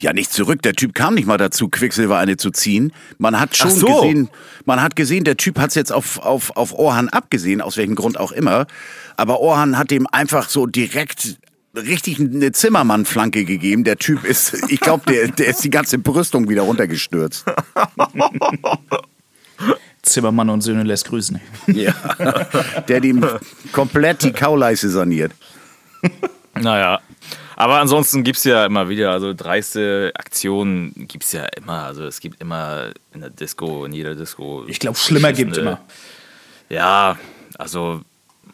[0.02, 0.62] Ja, nicht zurück.
[0.62, 2.94] Der Typ kam nicht mal dazu, Quicksilver eine zu ziehen.
[3.18, 3.88] Man hat schon so.
[3.88, 4.30] gesehen,
[4.66, 7.96] man hat gesehen, der Typ hat es jetzt auf, auf, auf Orhan abgesehen, aus welchem
[7.96, 8.68] Grund auch immer.
[9.16, 11.38] Aber Orhan hat dem einfach so direkt
[11.76, 13.84] richtig eine Zimmermann-Flanke gegeben.
[13.84, 17.46] Der Typ ist, ich glaube, der, der ist die ganze Brüstung wieder runtergestürzt.
[20.04, 21.42] Zimmermann und Söhne lässt grüßen.
[21.68, 21.94] Ja.
[22.88, 23.26] Der dem
[23.72, 25.34] komplett die Kauleiste saniert.
[26.54, 27.02] Naja.
[27.58, 31.86] Aber ansonsten gibt es ja immer wieder, also dreiste Aktionen gibt es ja immer.
[31.86, 34.64] Also es gibt immer in der Disco, in jeder Disco.
[34.68, 35.80] Ich glaube, schlimmer gibt beschissene- immer.
[36.70, 37.18] Ja,
[37.58, 38.02] also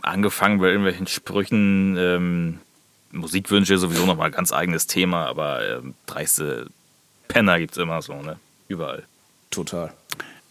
[0.03, 2.59] angefangen bei irgendwelchen Sprüchen, ähm,
[3.11, 6.67] Musikwünsche sowieso nochmal ganz eigenes Thema, aber ähm, dreiste
[7.27, 8.37] Penner gibt es immer so, ne?
[8.69, 9.03] Überall.
[9.51, 9.93] Total.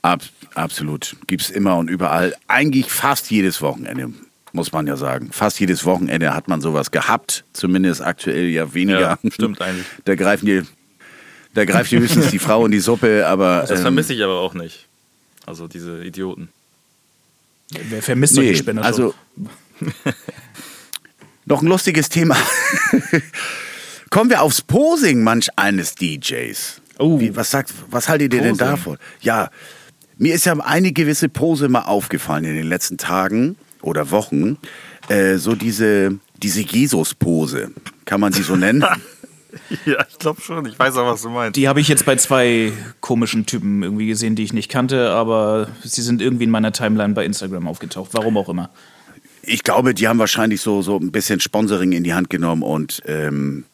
[0.02, 0.20] Ab,
[0.54, 1.16] absolut.
[1.26, 2.34] Gibt's immer und überall.
[2.48, 4.12] Eigentlich fast jedes Wochenende,
[4.52, 5.30] muss man ja sagen.
[5.32, 7.44] Fast jedes Wochenende hat man sowas gehabt.
[7.52, 9.00] Zumindest aktuell ja weniger.
[9.00, 9.86] Ja, stimmt eigentlich.
[10.04, 10.62] Da greifen die,
[11.54, 13.60] da greift die höchstens die Frau in die Suppe, aber.
[13.68, 14.88] Das ähm, vermisse ich aber auch nicht.
[15.46, 16.48] Also diese Idioten.
[17.70, 19.14] Wer vermisst solche Nee, Spender also
[21.46, 22.36] noch ein lustiges Thema.
[24.10, 26.80] Kommen wir aufs Posing manch eines DJs.
[26.98, 27.18] Oh.
[27.18, 28.70] Wie, was sagt, was haltet ihr denn Posing?
[28.70, 28.98] davon?
[29.20, 29.50] Ja,
[30.18, 34.58] mir ist ja eine gewisse Pose mal aufgefallen in den letzten Tagen oder Wochen.
[35.08, 37.70] Äh, so diese, diese Jesus-Pose.
[38.04, 38.84] Kann man sie so nennen?
[39.84, 40.64] Ja, ich glaube schon.
[40.64, 41.56] Ich weiß auch, was du meinst.
[41.56, 45.68] Die habe ich jetzt bei zwei komischen Typen irgendwie gesehen, die ich nicht kannte, aber
[45.84, 48.10] sie sind irgendwie in meiner Timeline bei Instagram aufgetaucht.
[48.12, 48.70] Warum auch immer.
[49.42, 53.02] Ich glaube, die haben wahrscheinlich so, so ein bisschen Sponsoring in die Hand genommen und
[53.06, 53.64] ähm,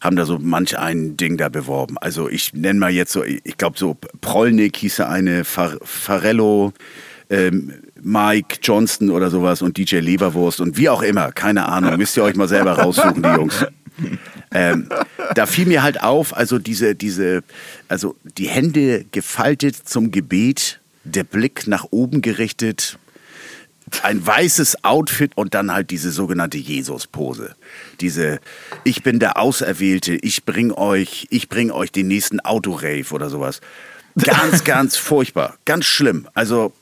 [0.00, 1.96] haben da so manch ein Ding da beworben.
[1.98, 6.72] Also ich nenne mal jetzt so, ich glaube so Prollnick hieß ja eine, Far Farello,
[7.30, 7.72] ähm,
[8.06, 12.22] Mike Johnston oder sowas und DJ Leberwurst und wie auch immer, keine Ahnung, müsst ihr
[12.22, 13.66] euch mal selber raussuchen, die Jungs.
[14.52, 14.88] Ähm,
[15.34, 17.42] da fiel mir halt auf, also diese, diese,
[17.88, 22.96] also die Hände gefaltet zum Gebet, der Blick nach oben gerichtet,
[24.04, 27.56] ein weißes Outfit und dann halt diese sogenannte Jesus-Pose.
[28.00, 28.38] Diese,
[28.84, 33.60] ich bin der Auserwählte, ich bring euch, ich bring euch den nächsten Autorave oder sowas.
[34.16, 36.28] Ganz, ganz furchtbar, ganz schlimm.
[36.34, 36.72] Also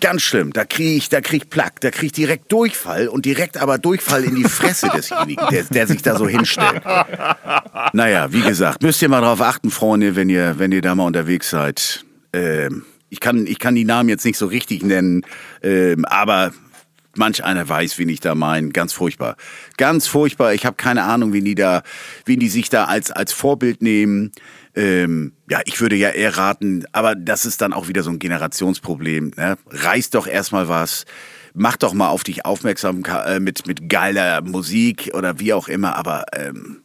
[0.00, 0.52] ganz schlimm.
[0.52, 3.78] Da kriege ich, da krieg ich Plack, da kriege ich direkt Durchfall und direkt aber
[3.78, 6.82] Durchfall in die Fresse desjenigen, der, der sich da so hinstellt.
[7.92, 11.04] Naja, wie gesagt, müsst ihr mal drauf achten, Freunde, wenn ihr, wenn ihr da mal
[11.04, 12.04] unterwegs seid.
[12.32, 15.22] Ähm, ich, kann, ich kann die Namen jetzt nicht so richtig nennen,
[15.62, 16.52] ähm, aber
[17.16, 18.70] manch einer weiß, wen ich da meine.
[18.70, 19.36] Ganz furchtbar.
[19.76, 20.54] Ganz furchtbar.
[20.54, 21.82] Ich habe keine Ahnung, wen die da,
[22.24, 24.32] wen die sich da als, als Vorbild nehmen.
[24.74, 28.18] Ähm, ja, ich würde ja eher raten, aber das ist dann auch wieder so ein
[28.18, 29.32] Generationsproblem.
[29.36, 29.56] Ne?
[29.68, 31.06] Reiß doch erstmal was.
[31.54, 35.96] Mach doch mal auf dich aufmerksam äh, mit, mit geiler Musik oder wie auch immer,
[35.96, 36.82] aber ähm,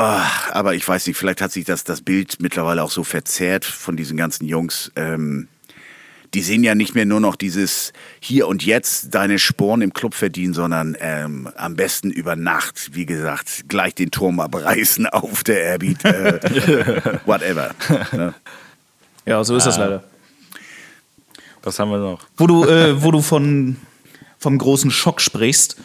[0.00, 3.64] Ah, aber ich weiß nicht, vielleicht hat sich das, das Bild mittlerweile auch so verzerrt
[3.64, 4.92] von diesen ganzen Jungs.
[4.94, 5.48] Ähm,
[6.34, 10.14] die sehen ja nicht mehr nur noch dieses hier und jetzt deine Sporen im Club
[10.14, 15.62] verdienen, sondern ähm, am besten über Nacht, wie gesagt, gleich den Turm abreißen auf der
[15.62, 16.40] Airbeat, äh,
[17.26, 17.70] whatever.
[18.12, 18.34] Ne?
[19.26, 20.04] Ja, so ist das leider.
[21.62, 22.20] Was haben wir noch?
[22.36, 23.76] Wo du, äh, wo du von,
[24.38, 25.76] vom großen Schock sprichst,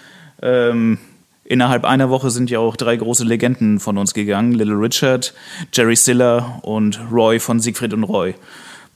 [0.42, 0.98] ähm,
[1.44, 4.54] innerhalb einer Woche sind ja auch drei große Legenden von uns gegangen.
[4.54, 5.34] Little Richard,
[5.74, 8.36] Jerry Stiller und Roy von Siegfried und Roy.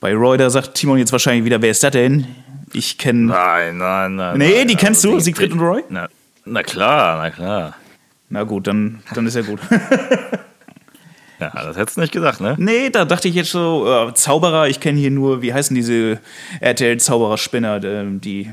[0.00, 2.26] Bei Roy, da sagt Timon jetzt wahrscheinlich wieder, wer ist das denn?
[2.72, 3.26] Ich kenne...
[3.26, 4.38] Nein, nein, nein.
[4.38, 5.82] Nee, nein, die kennst also du, Siegfried und Roy?
[5.88, 6.08] Na,
[6.44, 7.74] na klar, na klar.
[8.28, 9.60] Na gut, dann, dann ist ja gut.
[11.40, 12.56] Ja, das hättest du nicht gesagt, ne?
[12.58, 16.18] nee, da dachte ich jetzt so, äh, Zauberer, ich kenne hier nur, wie heißen diese
[16.58, 18.50] RTL-Zauberer-Spinner, äh, die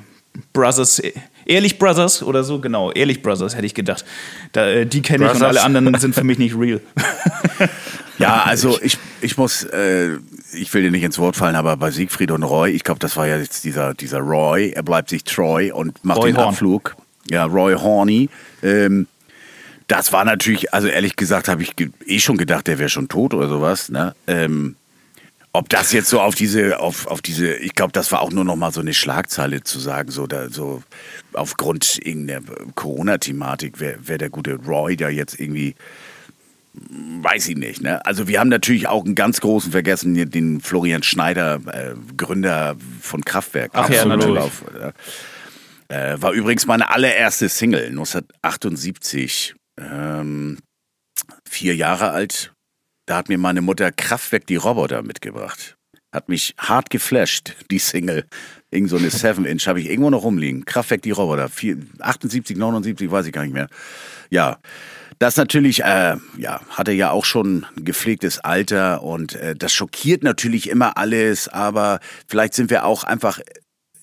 [0.54, 1.14] Brothers, äh,
[1.48, 4.06] Ehrlich Brothers oder so, genau, Ehrlich Brothers hätte ich gedacht.
[4.52, 6.80] Da, äh, die kenne ich und alle anderen sind für mich nicht real.
[8.18, 10.18] Ja, also ich, ich muss, äh,
[10.56, 13.16] ich will dir nicht ins Wort fallen, aber bei Siegfried und Roy, ich glaube, das
[13.18, 16.50] war ja jetzt dieser, dieser Roy, er bleibt sich treu und macht Roy den Horn.
[16.50, 16.96] Abflug.
[17.30, 18.30] Ja, Roy Horny.
[18.62, 19.08] Ähm,
[19.88, 21.74] das war natürlich, also ehrlich gesagt, habe ich
[22.06, 23.90] eh schon gedacht, der wäre schon tot oder sowas.
[23.90, 24.16] Ne?
[24.28, 24.76] Ähm,
[25.54, 28.44] ob das jetzt so auf diese, auf, auf diese, ich glaube, das war auch nur
[28.44, 30.84] noch mal so eine Schlagzeile zu sagen, so da, so
[31.34, 32.42] aufgrund irgendeiner
[32.76, 35.76] Corona-Thematik, wäre wär der gute Roy da jetzt irgendwie
[37.22, 37.82] weiß ich nicht.
[37.82, 38.06] Ne?
[38.06, 43.24] Also wir haben natürlich auch einen ganz großen vergessen, den Florian Schneider, äh, Gründer von
[43.24, 43.72] Kraftwerk.
[43.74, 44.40] Ach ja, natürlich.
[44.40, 44.64] Auf,
[45.88, 49.56] äh, war übrigens meine allererste Single, 1978.
[49.80, 50.58] Ähm,
[51.48, 52.54] vier Jahre alt.
[53.06, 55.76] Da hat mir meine Mutter Kraftwerk die Roboter mitgebracht.
[56.12, 58.26] Hat mich hart geflasht, die Single.
[58.72, 60.66] Irgend so eine 7-Inch habe ich irgendwo noch rumliegen.
[60.66, 61.50] Kraftwerk die Roboter.
[62.00, 63.68] 78, 79, weiß ich gar nicht mehr.
[64.30, 64.60] Ja.
[65.20, 70.24] Das natürlich, äh, ja, hatte ja auch schon ein gepflegtes Alter und äh, das schockiert
[70.24, 73.40] natürlich immer alles, aber vielleicht sind wir auch einfach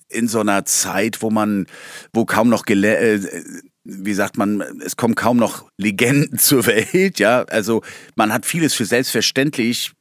[0.09, 1.67] in so einer Zeit, wo man,
[2.13, 3.43] wo kaum noch gele äh,
[3.85, 7.43] wie sagt man, es kommen kaum noch Legenden zur Welt, ja.
[7.45, 7.83] Also
[8.15, 9.93] man hat vieles für selbstverständlich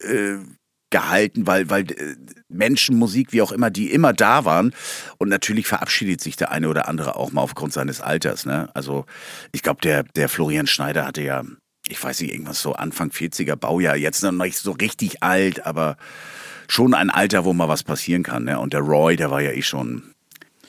[0.00, 0.38] äh,
[0.90, 2.16] gehalten, weil, weil äh,
[2.52, 4.72] Menschen, Musik, wie auch immer, die immer da waren.
[5.18, 8.46] Und natürlich verabschiedet sich der eine oder andere auch mal aufgrund seines Alters.
[8.46, 8.68] Ne?
[8.74, 9.04] Also
[9.52, 11.42] ich glaube, der, der Florian Schneider hatte ja,
[11.88, 15.96] ich weiß nicht, irgendwas so Anfang 40er Baujahr, jetzt noch nicht so richtig alt, aber
[16.68, 18.44] schon ein Alter, wo mal was passieren kann.
[18.44, 18.58] Ne?
[18.58, 20.02] Und der Roy, der war ja eh schon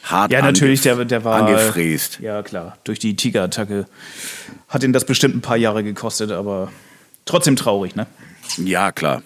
[0.03, 1.41] hart Ja, natürlich, der, der war.
[1.47, 2.19] angefräst.
[2.19, 2.77] Ja, klar.
[2.83, 3.85] Durch die Tigerattacke
[4.67, 6.71] hat ihn das bestimmt ein paar Jahre gekostet, aber
[7.25, 8.05] trotzdem traurig, ne?
[8.57, 9.23] Ja, klar.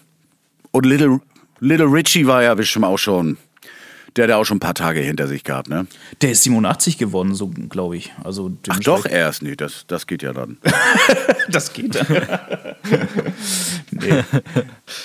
[0.71, 1.19] Und Little,
[1.59, 3.37] Little Richie war ja bestimmt auch schon,
[4.15, 5.85] der hat ja auch schon ein paar Tage hinter sich gehabt, ne?
[6.21, 8.13] Der ist 87 geworden, so glaube ich.
[8.23, 10.57] Also Ach doch, erst nicht, das, das geht ja dann.
[11.49, 12.07] das geht dann.
[13.91, 14.23] nee.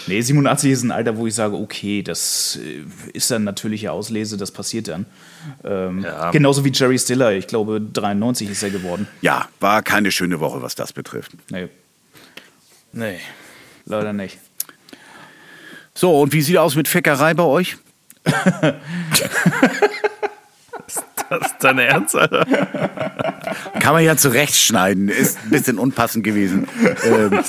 [0.07, 4.37] nee, 87 ist ein Alter, wo ich sage, okay, das äh, ist dann natürliche Auslese,
[4.37, 5.07] das passiert dann.
[5.65, 6.31] Ähm, Ja.
[6.31, 9.07] Genauso wie Jerry Stiller, ich glaube 93 ist er geworden.
[9.21, 11.33] Ja, war keine schöne Woche, was das betrifft.
[11.51, 11.69] Nee,
[12.93, 13.19] Nee.
[13.87, 14.39] leider nicht.
[15.95, 17.77] So, und wie sieht aus mit Feckerei bei euch?
[21.29, 22.45] Das ist dein Ernst, Alter?
[23.81, 26.69] Kann man ja zurechtschneiden, ist ein bisschen unpassend gewesen.
[27.05, 27.43] Ähm,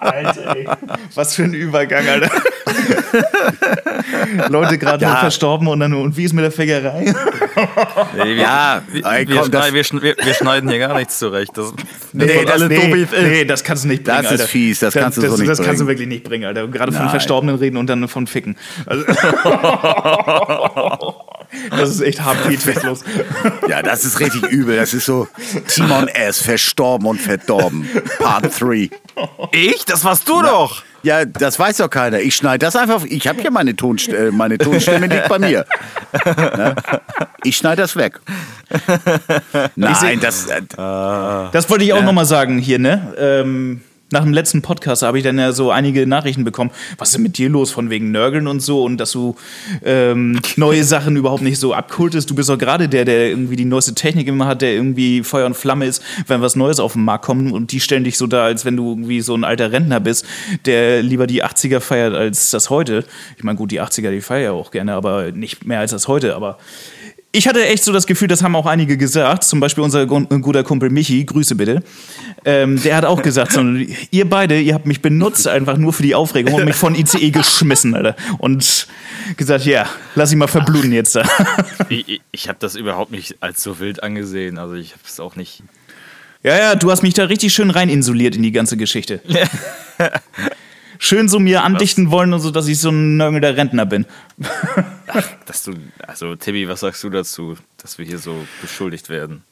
[0.00, 0.66] Alter, ey.
[1.14, 2.30] Was für ein Übergang, Alter.
[4.48, 5.12] Leute gerade Ja.
[5.12, 6.50] noch verstorben und dann, und wie ist mit der?
[8.16, 10.96] Nee, wir, Ja, wir, ey, wir, komm, das- schneiden, wir, wir, wir schneiden hier gar
[10.96, 11.52] nichts zurecht.
[11.56, 11.72] Das,
[12.12, 12.26] Nee,
[12.94, 13.22] wie es ist.
[13.22, 14.50] nee, das kannst du nicht bringen, Das ist Alter.
[14.50, 16.66] fies, das kannst du das, so nicht Das kannst du wirklich nicht bringen, Alter.
[16.68, 17.08] Gerade von.
[17.08, 18.56] Verstorbenen reden und dann von Ficken.
[18.86, 19.04] Also,
[21.70, 22.38] das ist echt hart
[22.84, 23.04] los.
[23.68, 24.76] ja, das ist richtig übel.
[24.76, 25.28] Das ist so
[25.68, 26.42] Timon S.
[26.42, 27.88] Verstorben und verdorben.
[28.18, 28.90] Part 3.
[29.52, 29.84] Ich?
[29.86, 30.82] Das warst du doch!
[31.02, 32.18] Ja, das weiß doch keiner.
[32.20, 33.04] Ich schneide das einfach.
[33.04, 35.64] Ich habe ja meine, Tonst äh, meine Tonstimme liegt bei mir.
[36.26, 36.74] Ne?
[37.44, 38.18] Ich schneide das weg.
[39.76, 40.46] Nein, das.
[40.46, 43.14] Äh, Das wollte ich auch noch mal sagen hier, ne?
[43.16, 43.80] Ähm,
[44.10, 46.70] nach dem letzten Podcast habe ich dann ja so einige Nachrichten bekommen.
[46.96, 49.36] Was ist denn mit dir los von wegen Nörgeln und so und dass du
[49.84, 52.30] ähm, neue Sachen überhaupt nicht so abkultest?
[52.30, 55.46] Du bist doch gerade der, der irgendwie die neueste Technik immer hat, der irgendwie Feuer
[55.46, 58.26] und Flamme ist, wenn was Neues auf den Markt kommt und die stellen dich so
[58.26, 60.24] da, als wenn du irgendwie so ein alter Rentner bist,
[60.64, 63.04] der lieber die 80er feiert als das heute.
[63.36, 66.08] Ich meine, gut, die 80er, die feier ja auch gerne, aber nicht mehr als das
[66.08, 66.58] heute, aber
[67.32, 70.26] ich hatte echt so das Gefühl, das haben auch einige gesagt, zum Beispiel unser gu-
[70.40, 71.82] guter Kumpel Michi, Grüße bitte.
[72.44, 73.60] Ähm, der hat auch gesagt, so,
[74.10, 77.30] ihr beide, ihr habt mich benutzt einfach nur für die Aufregung und mich von ICE
[77.30, 78.16] geschmissen, Alter.
[78.38, 78.86] Und
[79.36, 81.22] gesagt, ja, lass ihn mal verbluten jetzt da.
[81.90, 84.58] Ich, ich, habe das überhaupt nicht als so wild angesehen.
[84.58, 85.62] Also ich habe es auch nicht.
[86.42, 89.20] Ja, ja, du hast mich da richtig schön rein insuliert in die ganze Geschichte.
[90.98, 94.06] Schön so mir andichten wollen und so, dass ich so ein nörgelnder Rentner bin.
[95.46, 95.72] Dass du,
[96.06, 99.42] also Tibi, was sagst du dazu, dass wir hier so beschuldigt werden?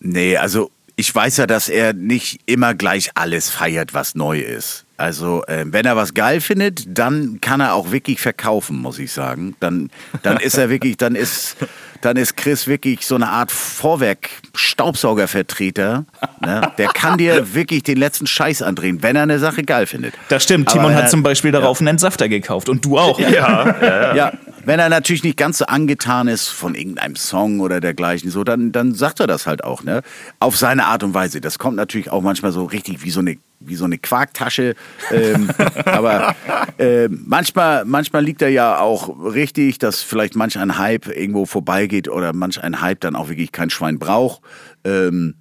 [0.00, 4.84] nee, also ich weiß ja, dass er nicht immer gleich alles feiert, was neu ist.
[5.00, 9.12] Also, äh, wenn er was geil findet, dann kann er auch wirklich verkaufen, muss ich
[9.12, 9.56] sagen.
[9.60, 9.90] Dann,
[10.22, 11.56] dann ist er wirklich, dann ist,
[12.02, 16.04] dann ist Chris wirklich so eine Art Vorwerk-Staubsaugervertreter.
[16.40, 16.72] Ne?
[16.78, 20.14] Der kann dir wirklich den letzten Scheiß andrehen, wenn er eine Sache geil findet.
[20.28, 22.98] Das stimmt, Aber Timon wenn hat er- zum Beispiel darauf einen Entsafter gekauft und du
[22.98, 23.18] auch.
[23.18, 24.32] Ja, Ja,
[24.64, 28.72] wenn er natürlich nicht ganz so angetan ist von irgendeinem Song oder dergleichen, so, dann,
[28.72, 30.02] dann sagt er das halt auch, ne?
[30.38, 31.40] Auf seine Art und Weise.
[31.40, 34.74] Das kommt natürlich auch manchmal so richtig wie so eine, wie so eine Quarktasche.
[35.10, 35.50] Ähm,
[35.84, 36.34] aber
[36.78, 42.08] äh, manchmal, manchmal liegt er ja auch richtig, dass vielleicht manch ein Hype irgendwo vorbeigeht
[42.08, 44.42] oder manch ein Hype dann auch wirklich kein Schwein braucht.
[44.84, 45.34] Ähm,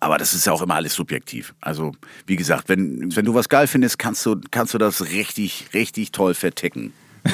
[0.00, 1.54] aber das ist ja auch immer alles subjektiv.
[1.62, 1.92] Also,
[2.26, 6.12] wie gesagt, wenn, wenn du was geil findest, kannst du, kannst du das richtig, richtig
[6.12, 6.92] toll verticken.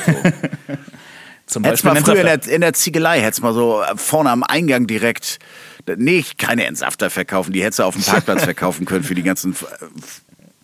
[1.46, 4.31] Zum Hättest Beispiel mal einen früher in der, in der Ziegelei, hättest mal so vorne
[4.31, 5.40] am Eingang direkt,
[5.96, 9.54] nee, keine Entsafter verkaufen, die hättest du auf dem Parkplatz verkaufen können für die ganzen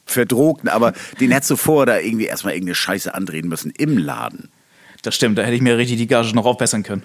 [0.05, 4.49] Verdrogten, aber den hättest du vorher da irgendwie erstmal irgendeine Scheiße andrehen müssen im Laden.
[5.03, 7.03] Das stimmt, da hätte ich mir richtig die Gage noch aufbessern können.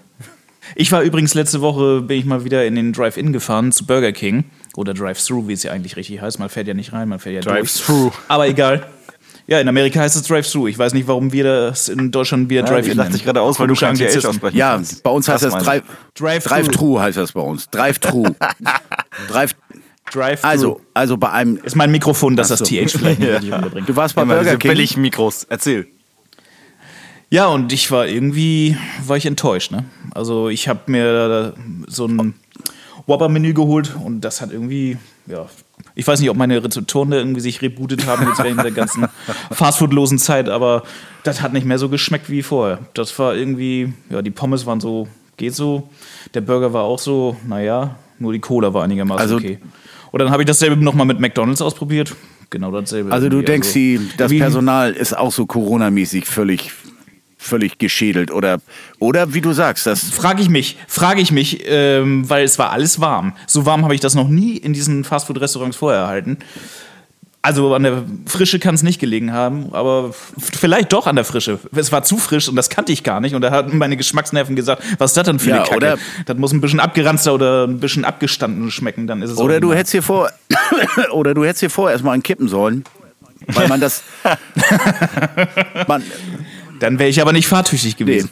[0.75, 4.11] Ich war übrigens letzte Woche, bin ich mal wieder in den Drive-In gefahren zu Burger
[4.11, 4.45] King.
[4.75, 6.39] Oder Drive-Thru, wie es ja eigentlich richtig heißt.
[6.39, 8.03] Man fährt ja nicht rein, man fährt ja Drive-Thru.
[8.03, 8.15] durch.
[8.27, 8.87] Aber egal.
[9.51, 10.67] Ja, in Amerika heißt es Drive-Thru.
[10.69, 13.41] Ich weiß nicht, warum wir das in Deutschland wieder Ja, Drive-In ich lachte dich gerade
[13.41, 14.29] aus, weil du kein TH Anglizismen.
[14.29, 15.03] aussprechen Ja, kannst.
[15.03, 15.83] bei uns heißt das Drive,
[16.15, 16.49] Drive-Thru.
[16.55, 17.69] Drive-Thru heißt das bei uns.
[17.69, 18.27] Drive-Thru.
[19.27, 19.51] Drive,
[20.09, 20.47] Drive-Thru.
[20.47, 22.61] also, also bei einem, Ist mein Mikrofon, dass das.
[22.63, 23.89] TH vielleicht nicht richtig unterbringt.
[23.89, 24.71] du warst bei Immer Burger King.
[24.71, 25.47] Billig-Mikros.
[25.49, 25.85] Erzähl.
[27.29, 29.83] Ja, und ich war irgendwie, war ich enttäuscht, ne?
[30.15, 31.53] Also ich habe mir
[31.87, 32.35] so ein
[33.05, 35.47] Whopper-Menü geholt und das hat irgendwie, ja,
[36.01, 39.05] ich weiß nicht, ob meine Rezeptoren da irgendwie sich rebootet haben jetzt während der ganzen
[39.51, 40.81] Fastfood-losen Zeit, aber
[41.23, 42.79] das hat nicht mehr so geschmeckt wie vorher.
[42.95, 45.87] Das war irgendwie, ja, die Pommes waren so, geht so,
[46.33, 49.59] der Burger war auch so, naja, nur die Cola war einigermaßen Also- okay.
[50.11, 52.15] Und dann habe ich dasselbe nochmal mit McDonalds ausprobiert.
[52.49, 53.11] Genau dasselbe.
[53.13, 56.71] Also du denkst, die, das Personal ist auch so Corona-mäßig völlig,
[57.43, 58.61] völlig geschädelt oder,
[58.99, 62.69] oder wie du sagst, das Frage ich mich, frage ich mich, ähm, weil es war
[62.71, 63.33] alles warm.
[63.47, 66.37] So warm habe ich das noch nie in diesen Fastfood-Restaurants vorher erhalten.
[67.43, 71.57] Also an der Frische kann es nicht gelegen haben, aber vielleicht doch an der Frische.
[71.75, 73.33] Es war zu frisch und das kannte ich gar nicht.
[73.33, 75.75] Und da hatten meine Geschmacksnerven gesagt, was ist das denn für Ja, eine Kacke?
[75.77, 79.59] oder- das muss ein bisschen abgeranzter oder ein bisschen abgestanden schmecken, dann ist es Oder
[79.59, 80.29] du hättest hier vor,
[81.11, 82.83] oder du hättest hier vor erstmal einen kippen sollen,
[83.47, 84.03] weil man das,
[85.87, 86.03] man,
[86.81, 88.31] Dann wäre ich aber nicht fahrtüchtig gewesen.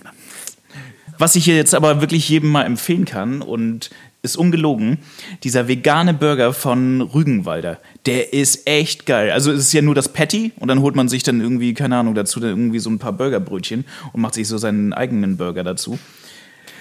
[1.19, 4.97] Was ich hier jetzt aber wirklich jedem mal empfehlen kann und ist ungelogen,
[5.43, 9.31] dieser vegane Burger von Rügenwalder, der ist echt geil.
[9.31, 11.97] Also es ist ja nur das Patty und dann holt man sich dann irgendwie, keine
[11.97, 15.63] Ahnung, dazu dann irgendwie so ein paar Burgerbrötchen und macht sich so seinen eigenen Burger
[15.63, 15.99] dazu.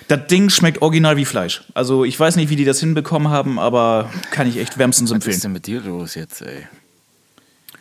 [0.09, 1.65] Das Ding schmeckt original wie Fleisch.
[1.75, 5.19] Also ich weiß nicht, wie die das hinbekommen haben, aber kann ich echt wärmstens Was
[5.19, 5.43] ist empfehlen.
[5.43, 6.67] denn mit dir los jetzt, ey?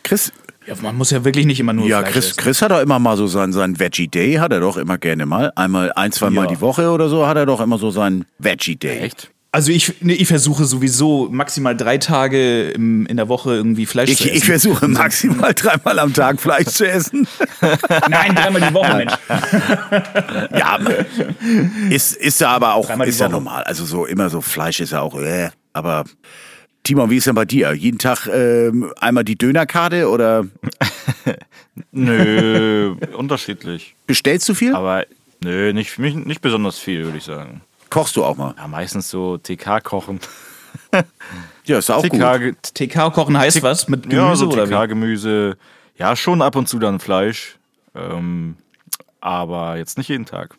[0.02, 0.30] Chris,
[0.68, 2.36] Ja, man muss ja wirklich nicht immer nur ja, Fleisch Chris, essen.
[2.36, 5.24] Chris hat doch immer mal so seinen, seinen Veggie Day, hat er doch immer gerne
[5.24, 5.50] mal.
[5.56, 6.46] Einmal, ein, zwei Mal Ja.
[6.50, 8.98] die Woche oder so hat er doch immer so seinen Veggie Day.
[8.98, 9.30] Echt?
[9.50, 14.10] Also ich, nee, ich versuche sowieso maximal drei Tage im, in der Woche irgendwie Fleisch
[14.10, 14.36] Ich, zu essen.
[14.36, 17.26] ich versuche maximal dreimal am Tag Fleisch zu essen.
[18.10, 19.12] Nein, dreimal die Woche, Mensch.
[20.54, 20.78] Ja,
[21.88, 23.32] ist, ist ja aber auch, Dreimal die ist ja Woche.
[23.36, 23.62] normal.
[23.64, 26.04] Also so immer so Fleisch ist ja auch, äh, aber
[26.88, 27.74] Timon, wie ist denn bei dir?
[27.74, 30.46] Jeden Tag ähm, einmal die Dönerkarte oder
[31.92, 33.94] Nö, unterschiedlich.
[34.06, 34.74] bestellst du viel?
[34.74, 35.04] Aber
[35.42, 37.60] nö, nicht, nicht, nicht besonders viel, würde ich sagen.
[37.90, 38.54] Kochst du auch mal?
[38.56, 40.18] Ja, meistens so TK kochen.
[41.66, 42.12] Ja, ist auch gut.
[42.12, 43.86] TK, ge- TK kochen heißt was?
[43.88, 44.72] Mit Gemüse ja, so oder wie?
[44.72, 45.56] TK-Gemüse.
[45.96, 47.58] Ja, schon ab und zu dann Fleisch.
[47.94, 48.56] Ähm,
[49.20, 50.56] aber jetzt nicht jeden Tag.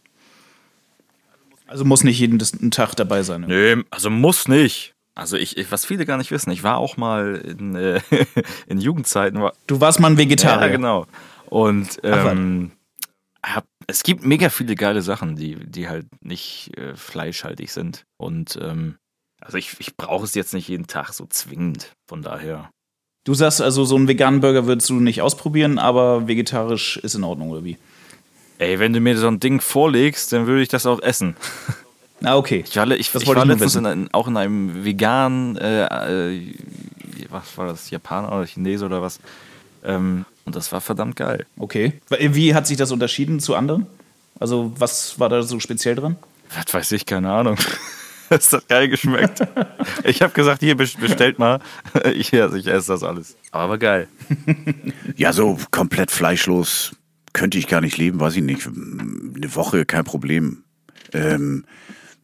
[1.65, 2.37] Also muss nicht jeden
[2.69, 3.41] Tag dabei sein.
[3.41, 3.47] Ne?
[3.47, 4.93] Nö, also muss nicht.
[5.19, 7.99] Also ich, ich, was viele gar nicht wissen, ich war auch mal in, äh,
[8.67, 10.67] in Jugendzeiten, war, Du warst mal ein Vegetarier.
[10.67, 11.05] Ja, genau.
[11.47, 12.71] Und Ach, ähm,
[13.43, 18.05] hab, es gibt mega viele geile Sachen, die, die halt nicht äh, fleischhaltig sind.
[18.17, 18.95] Und ähm,
[19.41, 21.91] also ich, ich brauche es jetzt nicht jeden Tag so zwingend.
[22.07, 22.69] Von daher.
[23.25, 27.23] Du sagst also, so einen veganen Burger würdest du nicht ausprobieren, aber vegetarisch ist in
[27.25, 27.77] Ordnung, oder wie?
[28.57, 31.35] Ey, wenn du mir so ein Ding vorlegst, dann würde ich das auch essen.
[32.23, 32.63] Ah, okay.
[32.67, 35.85] Ich war, ich, Das ich wollte war letztens in, auch in einem veganen, äh,
[36.33, 36.53] äh,
[37.29, 39.19] was war das, Japaner oder Chinese oder was?
[39.83, 41.45] Ähm, und das war verdammt geil.
[41.57, 41.93] Okay.
[42.09, 43.87] Wie hat sich das unterschieden zu anderen?
[44.39, 46.15] Also, was war da so speziell dran?
[46.55, 47.57] Was weiß ich, keine Ahnung.
[48.31, 49.41] Es hat geil geschmeckt.
[50.03, 51.61] Ich habe gesagt, hier best- bestellt mal.
[52.13, 53.35] Ich, also ich esse das alles.
[53.51, 54.07] Aber geil.
[55.15, 56.91] Ja, so komplett fleischlos
[57.33, 58.67] könnte ich gar nicht leben, weiß ich nicht.
[58.67, 60.61] Eine Woche, kein Problem.
[61.11, 61.65] Ähm,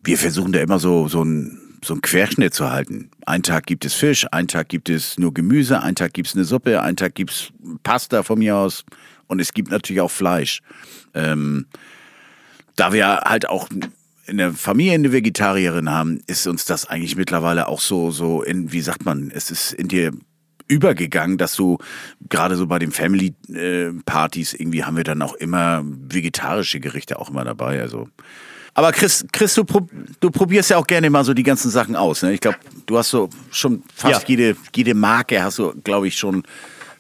[0.06, 3.12] wir versuchen da immer so, so ein so einen Querschnitt zu halten.
[3.26, 6.36] Ein Tag gibt es Fisch, ein Tag gibt es nur Gemüse, ein Tag gibt es
[6.36, 7.52] eine Suppe, ein Tag gibt es
[7.84, 8.84] Pasta von mir aus
[9.28, 10.62] und es gibt natürlich auch Fleisch.
[11.13, 11.68] Ähm,
[12.76, 13.70] da wir halt auch
[14.26, 18.72] in der Familie eine Vegetarierin haben, ist uns das eigentlich mittlerweile auch so, so in,
[18.72, 20.12] wie sagt man, es ist in dir
[20.68, 21.78] übergegangen, dass du
[22.30, 27.46] gerade so bei den Family-Partys irgendwie haben wir dann auch immer vegetarische Gerichte auch immer
[27.46, 27.80] dabei.
[27.80, 28.10] Also.
[28.76, 31.96] Aber Chris, Chris du, prob du probierst ja auch gerne mal so die ganzen Sachen
[31.96, 32.22] aus.
[32.24, 32.34] Ne?
[32.34, 34.28] Ich glaube, du hast so schon fast Ja.
[34.28, 36.44] jede, jede Marke hast du, glaube ich, schon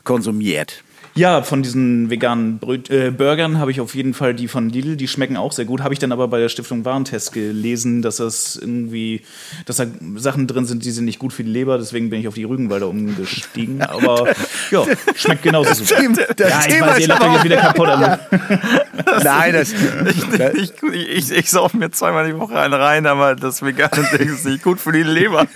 [0.05, 0.84] konsumiert.
[1.17, 4.97] Ja, von diesen veganen Bröt äh, Burgern habe ich auf jeden Fall die von Lidl,
[4.97, 5.81] die schmecken auch sehr gut.
[5.81, 9.21] Habe ich dann aber bei der Stiftung Warentest gelesen, dass das irgendwie,
[9.65, 9.85] dass da
[10.17, 12.43] Sachen drin sind, die sind nicht gut für die Leber, deswegen bin ich auf die
[12.43, 13.81] Rügenwalder umgestiegen.
[13.85, 14.27] Aber
[14.71, 14.83] ja,
[15.15, 16.01] schmeckt genauso super.
[16.35, 18.19] Das Ja, ich Thema weiß, ihr lacht euch jetzt wieder kaputt an.
[19.23, 23.61] Nein, das, Ich, ich, ich, ich sauf mir zweimal die Woche einen rein, aber das
[23.61, 25.47] vegane Ding ist nicht gut für die Leber.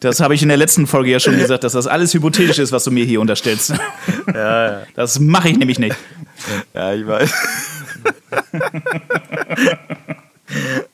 [0.00, 2.72] Das habe ich in der letzten Folge ja schon gesagt, dass das alles hypothetisch ist,
[2.72, 3.74] was du mir hier unterstellst.
[4.32, 4.82] Ja, ja.
[4.94, 5.96] Das mache ich nämlich nicht.
[6.74, 7.32] Ja, ich weiß.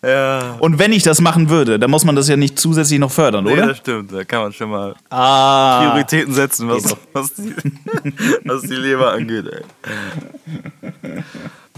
[0.03, 0.57] Ja.
[0.59, 3.45] Und wenn ich das machen würde, dann muss man das ja nicht zusätzlich noch fördern,
[3.45, 3.69] Nee, oder?
[3.69, 4.13] das stimmt.
[4.13, 5.81] Da kann man schon mal Ah.
[5.83, 7.55] Prioritäten setzen, was, was, die,
[8.45, 9.45] was die Leber angeht.
[9.47, 11.23] Ey.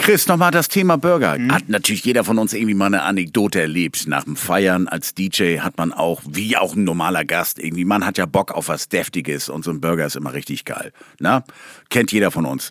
[0.07, 1.37] Chris, nochmal das Thema Burger.
[1.51, 4.07] Hat natürlich jeder von uns irgendwie mal eine Anekdote erlebt.
[4.07, 8.07] Nach dem Feiern als DJ hat man auch, wie auch ein normaler Gast, irgendwie, man
[8.07, 10.93] hat ja Bock auf was Deftiges und so ein Burger ist immer richtig geil.
[11.19, 11.43] Na?
[11.91, 12.71] Kennt jeder von uns.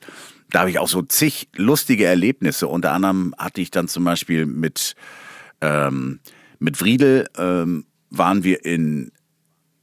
[0.49, 2.69] Da habe ich auch so zig lustige Erlebnisse.
[2.69, 4.95] Unter anderem hatte ich dann zum Beispiel mit,
[5.59, 6.21] ähm,
[6.59, 9.11] mit Friedel ähm, waren wir in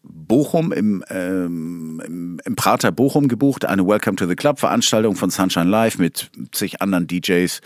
[0.02, 5.68] Bochum im, ähm, im, Prater Bochum gebucht, eine Welcome to the Club Veranstaltung von Sunshine
[5.68, 7.60] Live mit zig anderen DJs.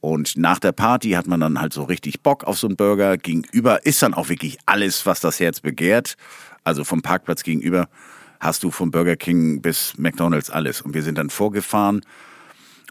[0.00, 3.16] Und nach der Party hat man dann halt so richtig Bock auf so einen Burger.
[3.18, 6.16] Gegenüber ist dann auch wirklich alles, was das Herz begehrt.
[6.64, 7.88] Also vom Parkplatz gegenüber
[8.40, 10.80] hast du vom Burger King bis McDonalds alles.
[10.80, 12.00] Und wir sind dann vorgefahren.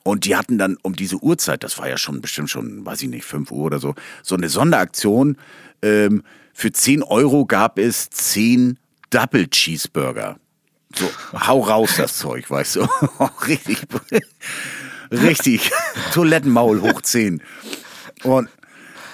[0.03, 3.09] Und die hatten dann um diese Uhrzeit, das war ja schon bestimmt schon, weiß ich
[3.09, 3.93] nicht, 5 Uhr oder so,
[4.23, 5.37] so eine Sonderaktion.
[5.81, 6.23] Ähm,
[6.53, 8.77] für 10 Euro gab es 10
[9.11, 10.37] Double Cheeseburger.
[10.95, 12.87] So, hau raus das Zeug, weißt du.
[13.47, 13.77] richtig,
[15.11, 15.71] richtig.
[16.13, 17.41] Toilettenmaul hoch 10.
[18.23, 18.49] Und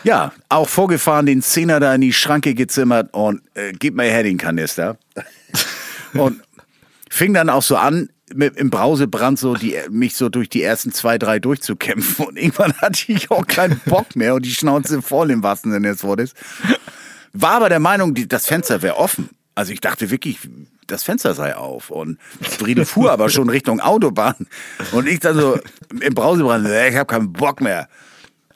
[0.04, 4.24] ja, auch vorgefahren, den Zehner da in die Schranke gezimmert und äh, gib mir her
[4.24, 4.98] den Kanister.
[6.14, 6.42] und
[7.10, 10.92] fing dann auch so an, mit, im Brausebrand so die, mich so durch die ersten
[10.92, 12.26] zwei, drei durchzukämpfen.
[12.26, 15.90] Und irgendwann hatte ich auch keinen Bock mehr und die Schnauze voll im wahrsten Sinne
[15.90, 16.34] des Wortes.
[17.34, 19.30] War aber der Meinung, die, das Fenster wäre offen.
[19.58, 20.38] Also ich dachte wirklich,
[20.86, 21.90] das Fenster sei auf.
[21.90, 24.46] Und Friede fuhr aber schon Richtung Autobahn.
[24.92, 25.60] Und ich dann so
[26.00, 27.90] im Brausebrand, ich habe keinen Bock mehr.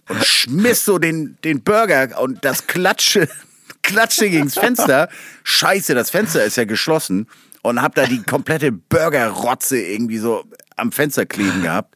[0.08, 3.28] Und schmiss so den, den Burger und das Klatsche,
[3.82, 5.10] Klatsche gegens Fenster.
[5.44, 7.28] Scheiße, das Fenster ist ja geschlossen.
[7.64, 10.44] Und hab da die komplette Burgerrotze irgendwie so
[10.76, 11.96] am Fenster kleben gehabt.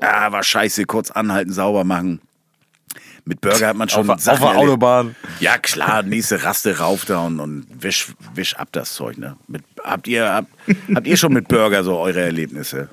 [0.00, 2.20] Ah, war scheiße, kurz anhalten, sauber machen.
[3.28, 4.68] Mit Burger hat man schon Auf, auf Sachen der erlebt.
[4.68, 5.16] Autobahn.
[5.40, 9.36] Ja, klar, nächste Raste rauf da und, und wisch, wisch ab das Zeug, ne?
[9.48, 10.48] Mit, habt, ihr, habt,
[10.94, 12.88] habt ihr schon mit Burger so eure Erlebnisse?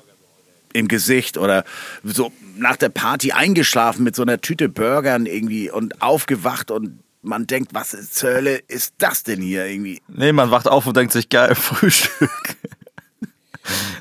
[0.72, 1.64] Im Gesicht oder
[2.02, 7.46] so nach der Party eingeschlafen mit so einer Tüte Burgern irgendwie und aufgewacht und man
[7.46, 10.02] denkt, was zur Hölle ist das denn hier irgendwie?
[10.08, 12.56] Nee, man wacht auf und denkt sich, geil, Frühstück.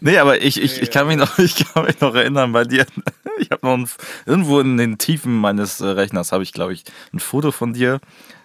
[0.01, 2.85] Nee, aber ich, ich, ich, kann mich noch, ich kann mich noch erinnern bei dir.
[3.39, 3.89] Ich habe noch ein,
[4.27, 6.83] irgendwo in den Tiefen meines äh, Rechners habe ich, glaube ich,
[7.13, 7.99] ein Foto von dir,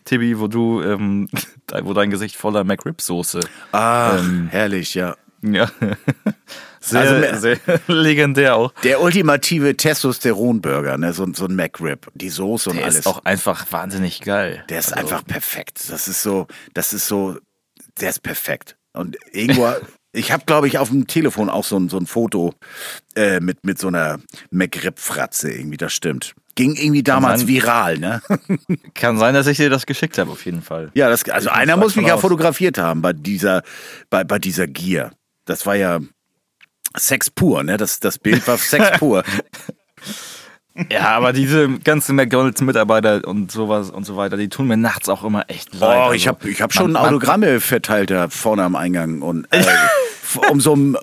[0.07, 1.29] Tibi, wo du, ähm,
[1.67, 3.41] dein- wo dein Gesicht voller McRib-Soße.
[3.73, 5.15] Ah, herrlich, ja.
[5.43, 5.71] Ja.
[6.81, 8.73] Sehr, Also, sehr legendär auch.
[8.83, 11.13] Der ultimative Testosteron-Burger, ne?
[11.13, 13.01] So, so ein McRib, die Soße und Der alles.
[13.01, 14.65] ist auch einfach wahnsinnig geil.
[14.71, 15.83] Der ist Also, einfach perfekt.
[15.91, 17.37] Das ist so, das ist so,
[18.01, 18.77] der ist perfekt.
[18.95, 19.71] Und irgendwo,
[20.13, 22.55] ich habe, glaube ich, auf dem Telefon auch so ein, so ein Foto
[23.15, 24.19] äh, mit, mit so einer
[24.51, 26.35] McRib-Fratze irgendwie, das stimmt.
[26.55, 27.49] Ging irgendwie damals sein.
[27.49, 28.23] viral, ne?
[28.95, 30.91] Kann sein, dass ich dir das geschickt habe, auf jeden Fall.
[30.95, 32.21] Ja, das, also Ich einer muss mich ja aus.
[32.21, 33.63] fotografiert haben bei dieser,
[34.11, 35.13] bei, bei dieser Gier.
[35.45, 36.01] Das war ja
[36.97, 37.77] Sex pur, ne?
[37.77, 39.23] Das, das Bild war Sex pur.
[40.91, 45.25] Ja, aber diese ganzen McDonalds-Mitarbeiter und sowas und so weiter, die tun mir nachts auch
[45.25, 45.97] immer echt leid.
[45.99, 49.23] Oh, Also, ich habe ich hab schon man- man- Autogramme verteilt da vorne am Eingang.
[49.23, 49.65] Und äh,
[50.51, 50.97] um so ein,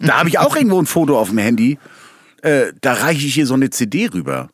[0.00, 1.78] da habe ich auch irgendwo ein Foto auf dem Handy.
[2.42, 4.50] Äh, da reiche ich hier so eine CD rüber.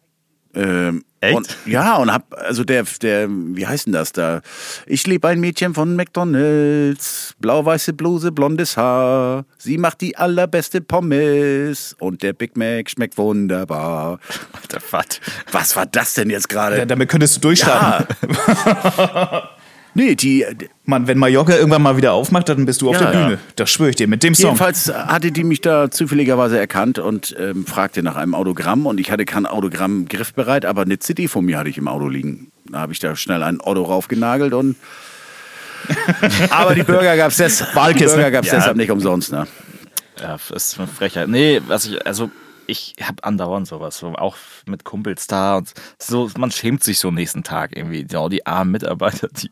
[0.55, 1.37] Ähm, Echt?
[1.37, 4.41] Und, ja, und hab, also der, der, wie heißt denn das da?
[4.87, 9.45] Ich liebe ein Mädchen von McDonalds, blau-weiße Bluse, blondes Haar.
[9.59, 14.21] Sie macht die allerbeste Pommes und der Big Mac schmeckt wunderbar.
[14.53, 15.07] Alter, was?
[15.51, 16.79] Was war das denn jetzt gerade?
[16.79, 18.17] Ja, damit könntest du durchstarten.
[18.97, 19.51] Ja.
[19.95, 20.45] nee, die,
[20.85, 23.27] Mann, wenn Mallorca irgendwann mal wieder aufmacht, dann bist du auf Ja, der ja.
[23.27, 23.39] Bühne.
[23.57, 24.47] Das schwöre ich dir, mit dem Song.
[24.51, 29.11] Jedenfalls hatte die mich da zufälligerweise erkannt und ähm, fragte nach einem Autogramm und ich
[29.11, 32.51] hatte kein Autogramm griffbereit, aber eine CD von mir hatte ich im Auto liegen.
[32.71, 34.77] Da habe ich da schnell ein Auto raufgenagelt und
[36.51, 37.47] aber die Burger gab es Ja.
[37.47, 39.47] deshalb nicht umsonst, ne?
[40.21, 41.29] Ja, das ist eine Frechheit.
[41.29, 42.31] Nee, was ich, also
[42.69, 47.11] ich habe andauernd sowas, so auch mit Kumpels da und so, man schämt sich so
[47.11, 48.07] nächsten Tag irgendwie.
[48.11, 49.51] Ja, die armen Mitarbeiter, die,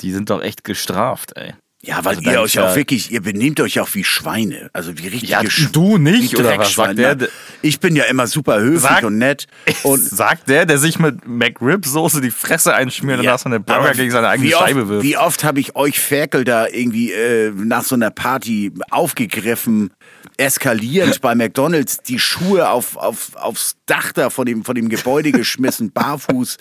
[0.00, 1.54] die sind doch echt gestraft, ey.
[1.82, 4.98] Ja, weil Also ihr euch ja- auch wirklich, ihr benehmt euch auch wie Schweine, also
[4.98, 7.16] wie richtige Ja, du nicht, wie oder was sagt der?
[7.62, 9.46] Ich bin ja immer super höflich Sag- und nett
[9.84, 13.48] Und und sagt der, der sich mit McRib-Soße die Fresse einschmiert und Ja, nach so
[13.48, 15.04] eine Burger gegen seine eigene oft, Scheibe wirft.
[15.04, 19.90] Wie oft habe ich euch Ferkel da irgendwie äh, nach so einer Party aufgegriffen,
[20.36, 25.32] eskalierend bei McDonalds, die Schuhe auf, auf, aufs Dach da von dem, von dem Gebäude
[25.32, 26.58] geschmissen, barfuß,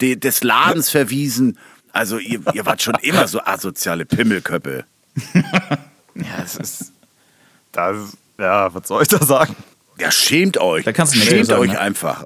[0.00, 1.58] de, des Ladens verwiesen.
[1.92, 4.84] Also ihr, ihr wart schon immer so asoziale Pimmelköppe.
[6.14, 6.92] Ja, es ist.
[7.72, 9.56] Das, ja, was soll ich da sagen?
[9.98, 10.84] Ja, schämt euch.
[10.84, 11.80] Da kannst du schämt sagen, euch ne?
[11.80, 12.24] einfach.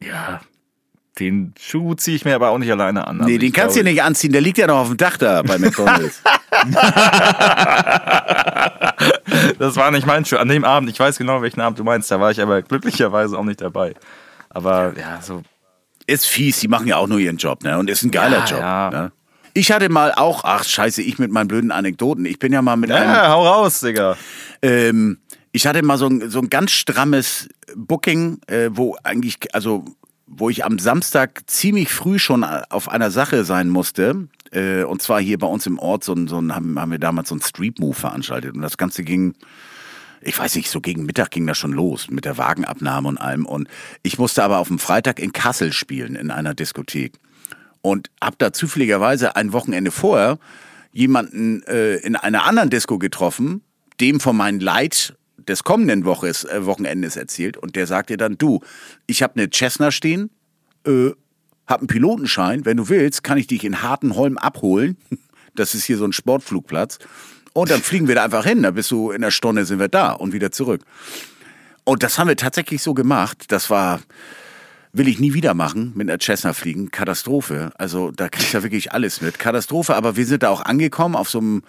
[0.00, 0.40] Ja.
[1.18, 3.20] Den Schuh ziehe ich mir aber auch nicht alleine an.
[3.20, 5.42] Also nee, den kannst du nicht anziehen, der liegt ja noch auf dem Dach da
[5.42, 6.20] bei McDonalds.
[9.58, 10.36] das war nicht mein Schuh.
[10.36, 13.38] An dem Abend, ich weiß genau, welchen Abend du meinst, da war ich aber glücklicherweise
[13.38, 13.94] auch nicht dabei.
[14.48, 15.42] Aber ja, so.
[16.06, 17.78] Ist fies, die machen ja auch nur ihren Job, ne?
[17.78, 18.60] Und ist ein geiler ja, Job.
[18.60, 18.90] Ja.
[18.90, 19.12] Ne?
[19.54, 22.26] Ich hatte mal auch, ach scheiße, ich mit meinen blöden Anekdoten.
[22.26, 23.10] Ich bin ja mal mit ja, einem.
[23.10, 24.16] Ja, hau raus, Digga.
[24.62, 25.18] Ähm,
[25.50, 29.84] ich hatte mal so ein, so ein ganz strammes Booking, äh, wo eigentlich, also
[30.26, 34.28] wo ich am Samstag ziemlich früh schon auf einer Sache sein musste.
[34.56, 37.34] Äh, und zwar hier bei uns im Ort so so haben, haben wir damals so
[37.34, 38.54] ein Street Move veranstaltet.
[38.54, 39.34] Und das Ganze ging,
[40.22, 43.44] ich weiß nicht, so gegen Mittag ging das schon los mit der Wagenabnahme und allem.
[43.44, 43.68] Und
[44.02, 47.12] ich musste aber auf dem Freitag in Kassel spielen, in einer Diskothek.
[47.82, 50.38] Und hab da zufälligerweise ein Wochenende vorher
[50.90, 53.60] jemanden äh, in einer anderen Disco getroffen,
[54.00, 58.60] dem von meinem Leid des kommenden Woches, äh, Wochenendes erzählt und der sagte dann, du,
[59.06, 60.30] ich habe eine Cessna stehen,
[60.86, 61.10] äh,
[61.66, 64.96] hab einen Pilotenschein, wenn du willst, kann ich dich in Hartenholm abholen.
[65.54, 66.98] Das ist hier so ein Sportflugplatz.
[67.54, 69.88] Und dann fliegen wir da einfach hin, da bist du in einer Stunde sind wir
[69.88, 70.82] da und wieder zurück.
[71.84, 73.46] Und das haben wir tatsächlich so gemacht.
[73.48, 74.00] Das war,
[74.92, 76.90] will ich nie wieder machen, mit einer Cessna fliegen.
[76.90, 77.72] Katastrophe.
[77.78, 79.38] Also da kriegst du ja wirklich alles mit.
[79.38, 81.62] Katastrophe, aber wir sind da auch angekommen auf so einem,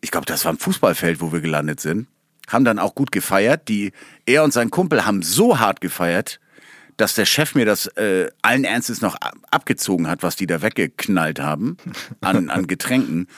[0.00, 2.08] ich glaube, das war ein Fußballfeld, wo wir gelandet sind
[2.48, 3.68] haben dann auch gut gefeiert.
[3.68, 3.92] Die,
[4.26, 6.40] er und sein Kumpel haben so hart gefeiert,
[6.98, 9.16] dass der Chef mir das äh, allen Ernstes noch
[9.50, 11.78] abgezogen hat, was die da weggeknallt haben
[12.20, 13.28] an, an Getränken.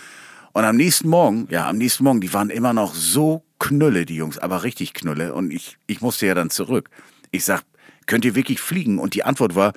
[0.52, 4.16] Und am nächsten Morgen, ja, am nächsten Morgen, die waren immer noch so Knülle, die
[4.16, 5.34] Jungs, aber richtig Knülle.
[5.34, 6.88] Und ich, ich musste ja dann zurück.
[7.30, 7.62] Ich sag,
[8.06, 8.98] könnt ihr wirklich fliegen?
[8.98, 9.74] Und die Antwort war,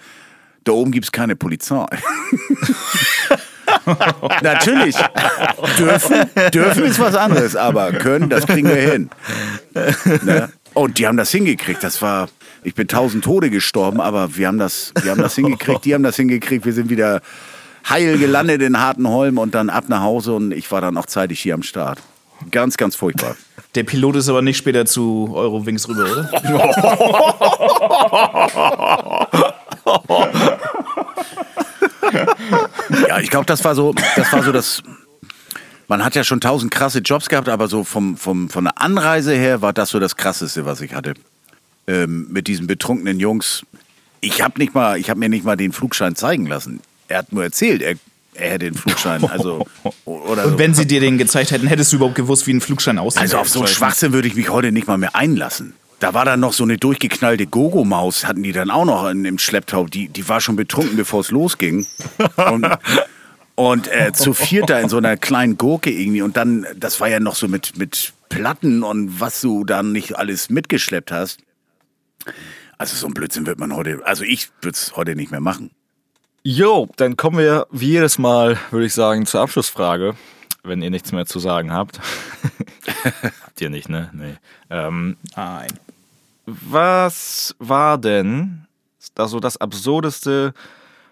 [0.63, 1.86] da oben gibt's keine Polizei.
[4.41, 4.95] Natürlich.
[5.77, 9.09] dürfen, dürfen ist was anderes, aber können, das kriegen wir hin.
[10.23, 10.49] Ne?
[10.73, 11.84] Und die haben das hingekriegt.
[11.84, 12.29] Das war,
[12.64, 16.03] ich bin tausend Tode gestorben, aber wir haben das, wir haben das hingekriegt, die haben
[16.03, 16.66] das hingekriegt.
[16.66, 17.22] Wir sind wieder
[17.88, 21.39] heil gelandet in Hartenholm und dann ab nach Hause und ich war dann auch zeitig
[21.39, 21.99] hier am Start.
[22.51, 23.36] Ganz, ganz furchtbar.
[23.76, 26.30] Der Pilot ist aber nicht später zu Eurowings rüber, oder?
[33.07, 34.84] ja, ich glaube, das war so, das war so das.
[35.88, 39.34] Man hat ja schon tausend krasse Jobs gehabt, aber so vom, vom, von der Anreise
[39.34, 41.14] her war das so das Krasseste, was ich hatte.
[41.86, 43.65] Ähm, mit diesen betrunkenen Jungs.
[44.21, 46.79] Ich habe nicht mal, ich habe mir nicht mal den Flugschein zeigen lassen.
[47.09, 47.95] Er hat nur erzählt, er,
[48.36, 49.25] er hätte den Flugschein.
[49.25, 49.67] Also,
[50.05, 52.97] oder Und wenn sie dir den gezeigt hätten, hättest du überhaupt gewusst, wie ein Flugschein
[52.99, 53.21] aussieht?
[53.21, 55.73] Also auf so einen Schwachsinn würde ich mich heute nicht mal mehr einlassen.
[55.99, 59.39] Da war dann noch so eine durchgeknallte Gogo-Maus, hatten die dann auch noch in, im
[59.39, 59.86] Schlepptau.
[59.86, 61.86] Die, die war schon betrunken, bevor es losging.
[62.36, 62.67] Und,
[63.55, 66.21] und äh, zu viert da in so einer kleinen Gurke irgendwie.
[66.21, 70.17] Und dann, das war ja noch so mit, mit Platten und was du dann nicht
[70.17, 71.43] alles mitgeschleppt hast.
[72.78, 75.71] Also so ein Blödsinn wird man heute, also ich würde es heute nicht mehr machen.
[76.43, 80.15] Jo, dann kommen wir wie jedes Mal, würde ich sagen, zur Abschlussfrage,
[80.63, 82.01] wenn ihr nichts mehr zu sagen habt.
[83.45, 84.09] habt ihr nicht, ne?
[84.13, 84.36] Nee.
[84.69, 85.80] Ähm, Nein.
[86.45, 88.65] Was war denn
[89.15, 90.53] also das Absurdeste,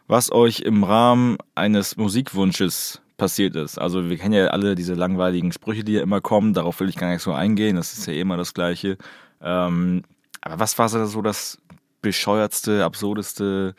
[0.08, 3.78] was euch im Rahmen eines Musikwunsches passiert ist?
[3.78, 6.98] Also wir kennen ja alle diese langweiligen Sprüche, die ja immer kommen, darauf will ich
[6.98, 8.98] gar nicht so eingehen, das ist ja immer das Gleiche.
[9.42, 10.04] Ähm,
[10.42, 11.58] aber was war so das
[12.02, 13.76] bescheuertste, absurdeste,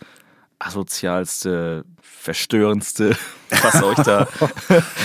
[0.58, 3.16] asozialste, verstörendste,
[3.50, 4.28] was euch da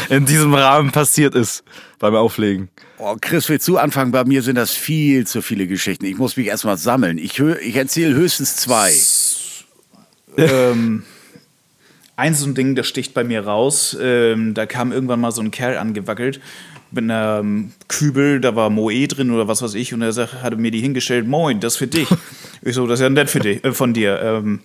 [0.10, 1.64] in diesem Rahmen passiert ist
[2.00, 2.70] beim Auflegen?
[3.00, 4.12] Oh, Chris, willst du anfangen?
[4.12, 6.06] Bei mir sind das viel zu viele Geschichten.
[6.06, 7.18] Ich muss mich erstmal sammeln.
[7.18, 8.94] Ich, ich erzähle höchstens zwei.
[10.38, 11.04] ähm,
[12.16, 13.98] ein so ein Ding, das sticht bei mir raus.
[14.00, 16.40] Ähm, da kam irgendwann mal so ein Kerl angewackelt
[16.92, 20.72] mit einem Kübel, da war Moe drin oder was weiß ich, und er hatte mir
[20.72, 22.08] die hingestellt, moin, das für dich.
[22.62, 24.22] ich so, das ist ja nett für dich, äh, von dir.
[24.22, 24.62] Ähm,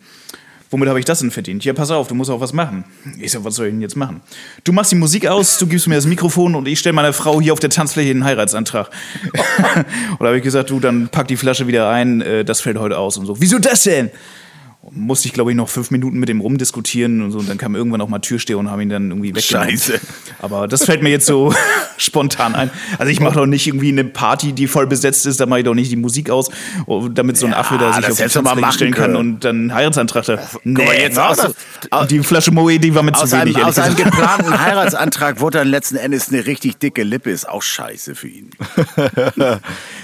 [0.73, 1.67] Womit habe ich das denn verdient?
[1.67, 2.85] Ja, pass auf, du musst auch was machen.
[3.21, 4.23] Ich so, was soll ich denn jetzt machen?
[4.65, 7.43] Du machst die Musik aus, du gibst mir das Mikrofon und ich stelle meiner Frau
[7.43, 8.89] hier auf der Tanzfläche einen Heiratsantrag.
[9.33, 12.79] und da habe ich gesagt, du, dann pack die Flasche wieder ein, äh, das fällt
[12.79, 13.39] heute aus und so.
[13.39, 14.11] Wieso das denn?
[14.95, 17.39] Musste ich, glaube ich, noch fünf Minuten mit dem rumdiskutieren und so.
[17.39, 19.71] Und dann kam irgendwann auch mal Türsteher und haben ihn dann irgendwie weggenommen.
[19.71, 20.01] Scheiße.
[20.41, 21.55] Aber das fällt mir jetzt so
[21.97, 22.71] spontan ein.
[22.99, 25.65] Also ich mache doch nicht irgendwie eine Party, die voll besetzt ist, da mache ich
[25.65, 26.51] doch nicht die Musik aus,
[26.87, 29.57] oh, damit so ein ja, Affe da sich auf die Tanzfläche stellen kann und dann
[29.57, 30.39] einen Heiratsantrag da.
[30.65, 33.57] Nee, jetzt aus, und die Flasche Moe, die war mit aus zu wenig.
[33.57, 37.31] Einem, aus einem geplanten Heiratsantrag wurde dann letzten Endes eine richtig dicke Lippe.
[37.31, 38.51] Ist auch scheiße für ihn.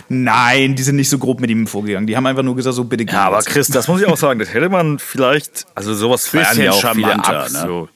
[0.08, 2.06] Nein, die sind nicht so grob mit ihm vorgegangen.
[2.06, 4.16] Die haben einfach nur gesagt, so bitte geh Ja, aber Chris, das muss ich auch
[4.16, 7.50] sagen, das hätte man vielleicht, also sowas feiern ja auch viele ab.
[7.50, 7.58] Ne?
[7.66, 7.88] So.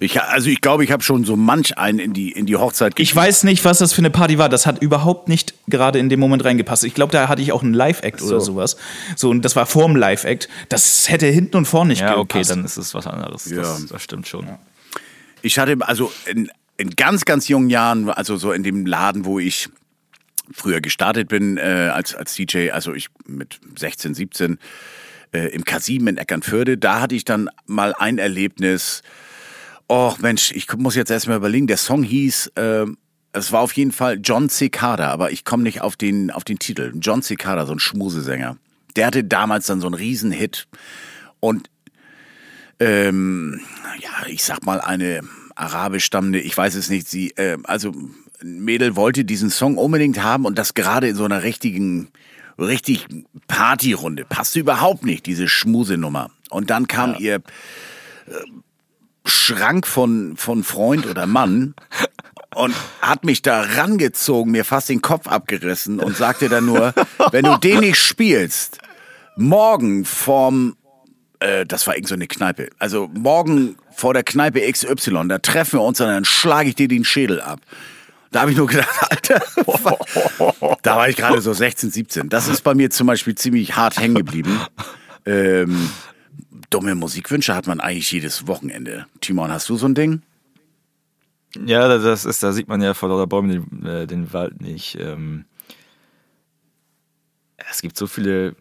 [0.00, 2.98] Ich, also ich glaube, ich habe schon so manch einen in die, in die Hochzeit
[2.98, 4.48] Ich weiß nicht, was das für eine Party war.
[4.48, 6.84] Das hat überhaupt nicht gerade in dem Moment reingepasst.
[6.84, 8.76] Ich glaube, da hatte ich auch einen Live-Act oder sowas.
[9.16, 10.48] So, und das war vorm Live-Act.
[10.68, 12.50] Das hätte hinten und vorne nicht Ja, okay, gepasst.
[12.50, 13.50] dann ist es was anderes.
[13.50, 13.56] Ja.
[13.56, 14.48] Das, das stimmt schon.
[15.42, 19.40] Ich hatte also in, in ganz, ganz jungen Jahren, also so in dem Laden, wo
[19.40, 19.68] ich
[20.52, 24.58] früher gestartet bin äh, als, als DJ, also ich mit 16, 17,
[25.32, 29.02] äh, im K7 in Eckernförde, da hatte ich dann mal ein Erlebnis.
[29.90, 32.86] Och Mensch, ich muss jetzt erstmal überlegen, der Song hieß, äh,
[33.32, 36.58] es war auf jeden Fall John Cicada, aber ich komme nicht auf den, auf den
[36.58, 36.92] Titel.
[37.00, 38.56] John Cicada, so ein Schmusesänger.
[38.96, 40.66] Der hatte damals dann so einen Riesenhit.
[41.40, 41.70] Und
[42.80, 43.60] ähm,
[44.00, 45.20] ja, ich sag mal, eine
[45.54, 47.92] arabisch stammende, ich weiß es nicht, sie, äh, also
[48.42, 52.08] ein Mädel wollte diesen Song unbedingt haben und das gerade in so einer richtigen,
[52.58, 53.06] richtig
[53.46, 54.24] Partyrunde.
[54.24, 56.30] Passte überhaupt nicht, diese Schmusenummer.
[56.50, 57.40] Und dann kam ihr äh,
[59.24, 61.74] Schrank von, von Freund oder Mann
[62.54, 66.94] und hat mich da rangezogen, mir fast den Kopf abgerissen und sagte dann nur,
[67.30, 68.78] wenn du den nicht spielst,
[69.36, 70.76] morgen vorm
[71.40, 72.70] äh, das war irgend so eine Kneipe.
[72.78, 76.88] Also morgen vor der Kneipe XY, da treffen wir uns und dann schlage ich dir
[76.88, 77.60] den Schädel ab.
[78.30, 79.42] Da habe ich nur gedacht, Alter,
[80.82, 82.28] da war ich gerade so 16, 17.
[82.28, 84.60] Das ist bei mir zum Beispiel ziemlich hart hängen geblieben.
[85.24, 85.90] Ähm,
[86.70, 89.06] dumme Musikwünsche hat man eigentlich jedes Wochenende.
[89.20, 90.22] Timon, hast du so ein Ding?
[91.64, 94.96] Ja, das ist, da sieht man ja vor lauter Bäumen den, äh, den Wald nicht.
[95.00, 95.46] Ähm,
[97.56, 98.54] es gibt so viele.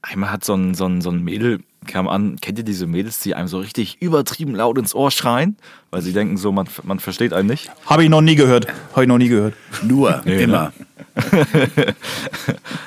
[0.00, 3.18] Einmal hat so ein, so ein, so ein Mädel, kam an, kennt ihr diese Mädels,
[3.20, 5.56] die einem so richtig übertrieben laut ins Ohr schreien,
[5.90, 7.70] weil sie denken so, man, man versteht einen nicht?
[7.86, 8.66] Habe ich noch nie gehört.
[8.92, 9.54] Habe ich noch nie gehört.
[9.82, 10.72] Nur, immer.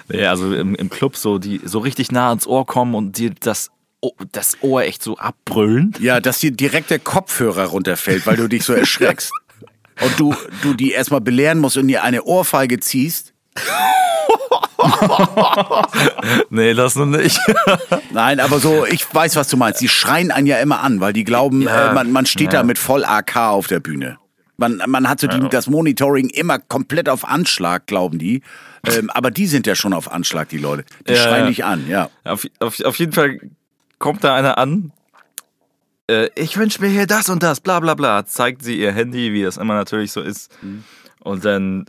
[0.09, 3.31] Ja, also im, im Club so, die so richtig nah ans Ohr kommen und dir
[3.39, 3.69] das,
[4.01, 5.93] O- das Ohr echt so abbrüllen.
[5.99, 9.31] Ja, dass dir direkt der Kopfhörer runterfällt, weil du dich so erschreckst.
[10.01, 13.33] Und du, du die erstmal belehren musst und dir eine Ohrfeige ziehst.
[16.49, 17.39] Nee, das noch nicht.
[18.11, 19.81] Nein, aber so, ich weiß, was du meinst.
[19.81, 21.91] Die schreien einen ja immer an, weil die glauben, Ja.
[21.91, 22.59] äh, man, man steht Ja.
[22.59, 24.17] da mit voll AK auf der Bühne.
[24.59, 28.41] Man, man hat so die, das Monitoring immer komplett auf Anschlag, glauben die.
[28.87, 30.83] Ähm, aber die sind ja schon auf Anschlag, die Leute.
[31.07, 32.09] Die Ja, schreien dich an, ja.
[32.23, 33.39] Auf, auf, auf jeden Fall
[33.99, 34.91] kommt da einer an.
[36.09, 38.25] Äh, ich wünsche mir hier das und das, bla bla bla.
[38.25, 40.49] Zeigt sie ihr Handy, wie das immer natürlich so ist.
[41.19, 41.85] Und dann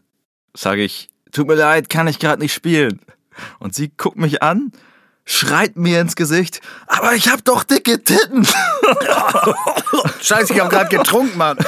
[0.55, 3.01] sage ich, tut mir leid, kann ich gerade nicht spielen.
[3.59, 4.73] Und sie guckt mich an,
[5.25, 8.47] schreit mir ins Gesicht, aber ich hab doch dicke Titten.
[10.23, 11.59] Scheiße, ich habe gerade getrunken, Mann.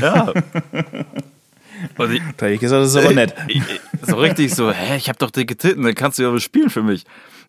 [0.00, 0.32] Ja.
[1.98, 3.34] Und ich, Da hätte ich gesagt, das ist aber nett.
[3.48, 6.32] ich, ich- so richtig so, hä, ich hab doch dicke Titten, dann kannst du ja
[6.32, 7.04] was spielen für mich.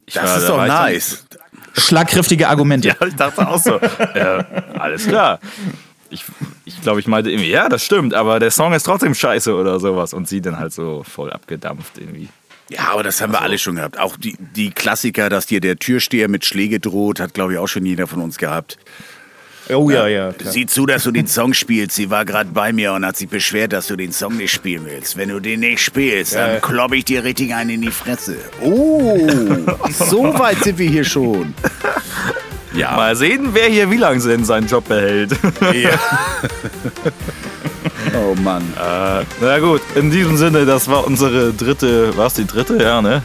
[0.05, 1.25] Ich Das war- ist da doch nice.
[1.77, 2.87] Schlagkräftige Argumente.
[2.87, 3.79] Ja, ich dachte auch so.
[4.15, 4.39] ja,
[4.79, 5.39] alles klar.
[6.09, 6.23] Ich,
[6.65, 9.79] ich glaube, ich meinte irgendwie, ja, das stimmt, aber der Song ist trotzdem scheiße oder
[9.79, 10.13] sowas.
[10.13, 12.29] Und sie dann halt so voll abgedampft irgendwie.
[12.69, 13.97] Ja, aber das haben wir alle schon gehabt.
[13.97, 17.67] Auch die, die Klassiker, dass dir der Türsteher mit Schläge droht, hat, glaube ich, auch
[17.67, 18.77] schon jeder von uns gehabt.
[19.69, 20.31] Oh ja, ja.
[20.31, 20.51] Klar.
[20.51, 21.95] Sieh zu, dass du den Song spielst.
[21.95, 24.85] Sie war gerade bei mir und hat sich beschwert, dass du den Song nicht spielen
[24.85, 25.17] willst.
[25.17, 28.37] Wenn du den nicht spielst, dann klopp ich dir richtig einen in die Fresse.
[28.61, 29.17] Oh,
[29.91, 31.53] so weit sind wir hier schon.
[32.73, 35.31] Ja, Mal sehen, wer hier wie lange denn seinen Job behält.
[35.73, 35.91] ja.
[38.13, 38.61] Oh Mann.
[38.79, 42.77] äh, na gut, in diesem Sinne, das war unsere dritte, war es die dritte?
[42.81, 43.21] Ja, ne?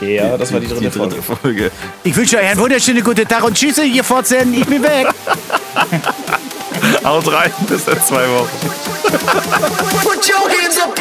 [0.00, 1.14] Ja, das war die dritte Die Folge.
[1.14, 1.70] dritte Folge.
[2.02, 4.52] Ich wünsche euch einen wunderschönen guten Tag und Tschüss, ihr Fotzen.
[4.54, 5.06] Ich bin weg.
[7.04, 8.48] Haut rein, bis in zwei Wochen.
[10.02, 10.94] Put your hands up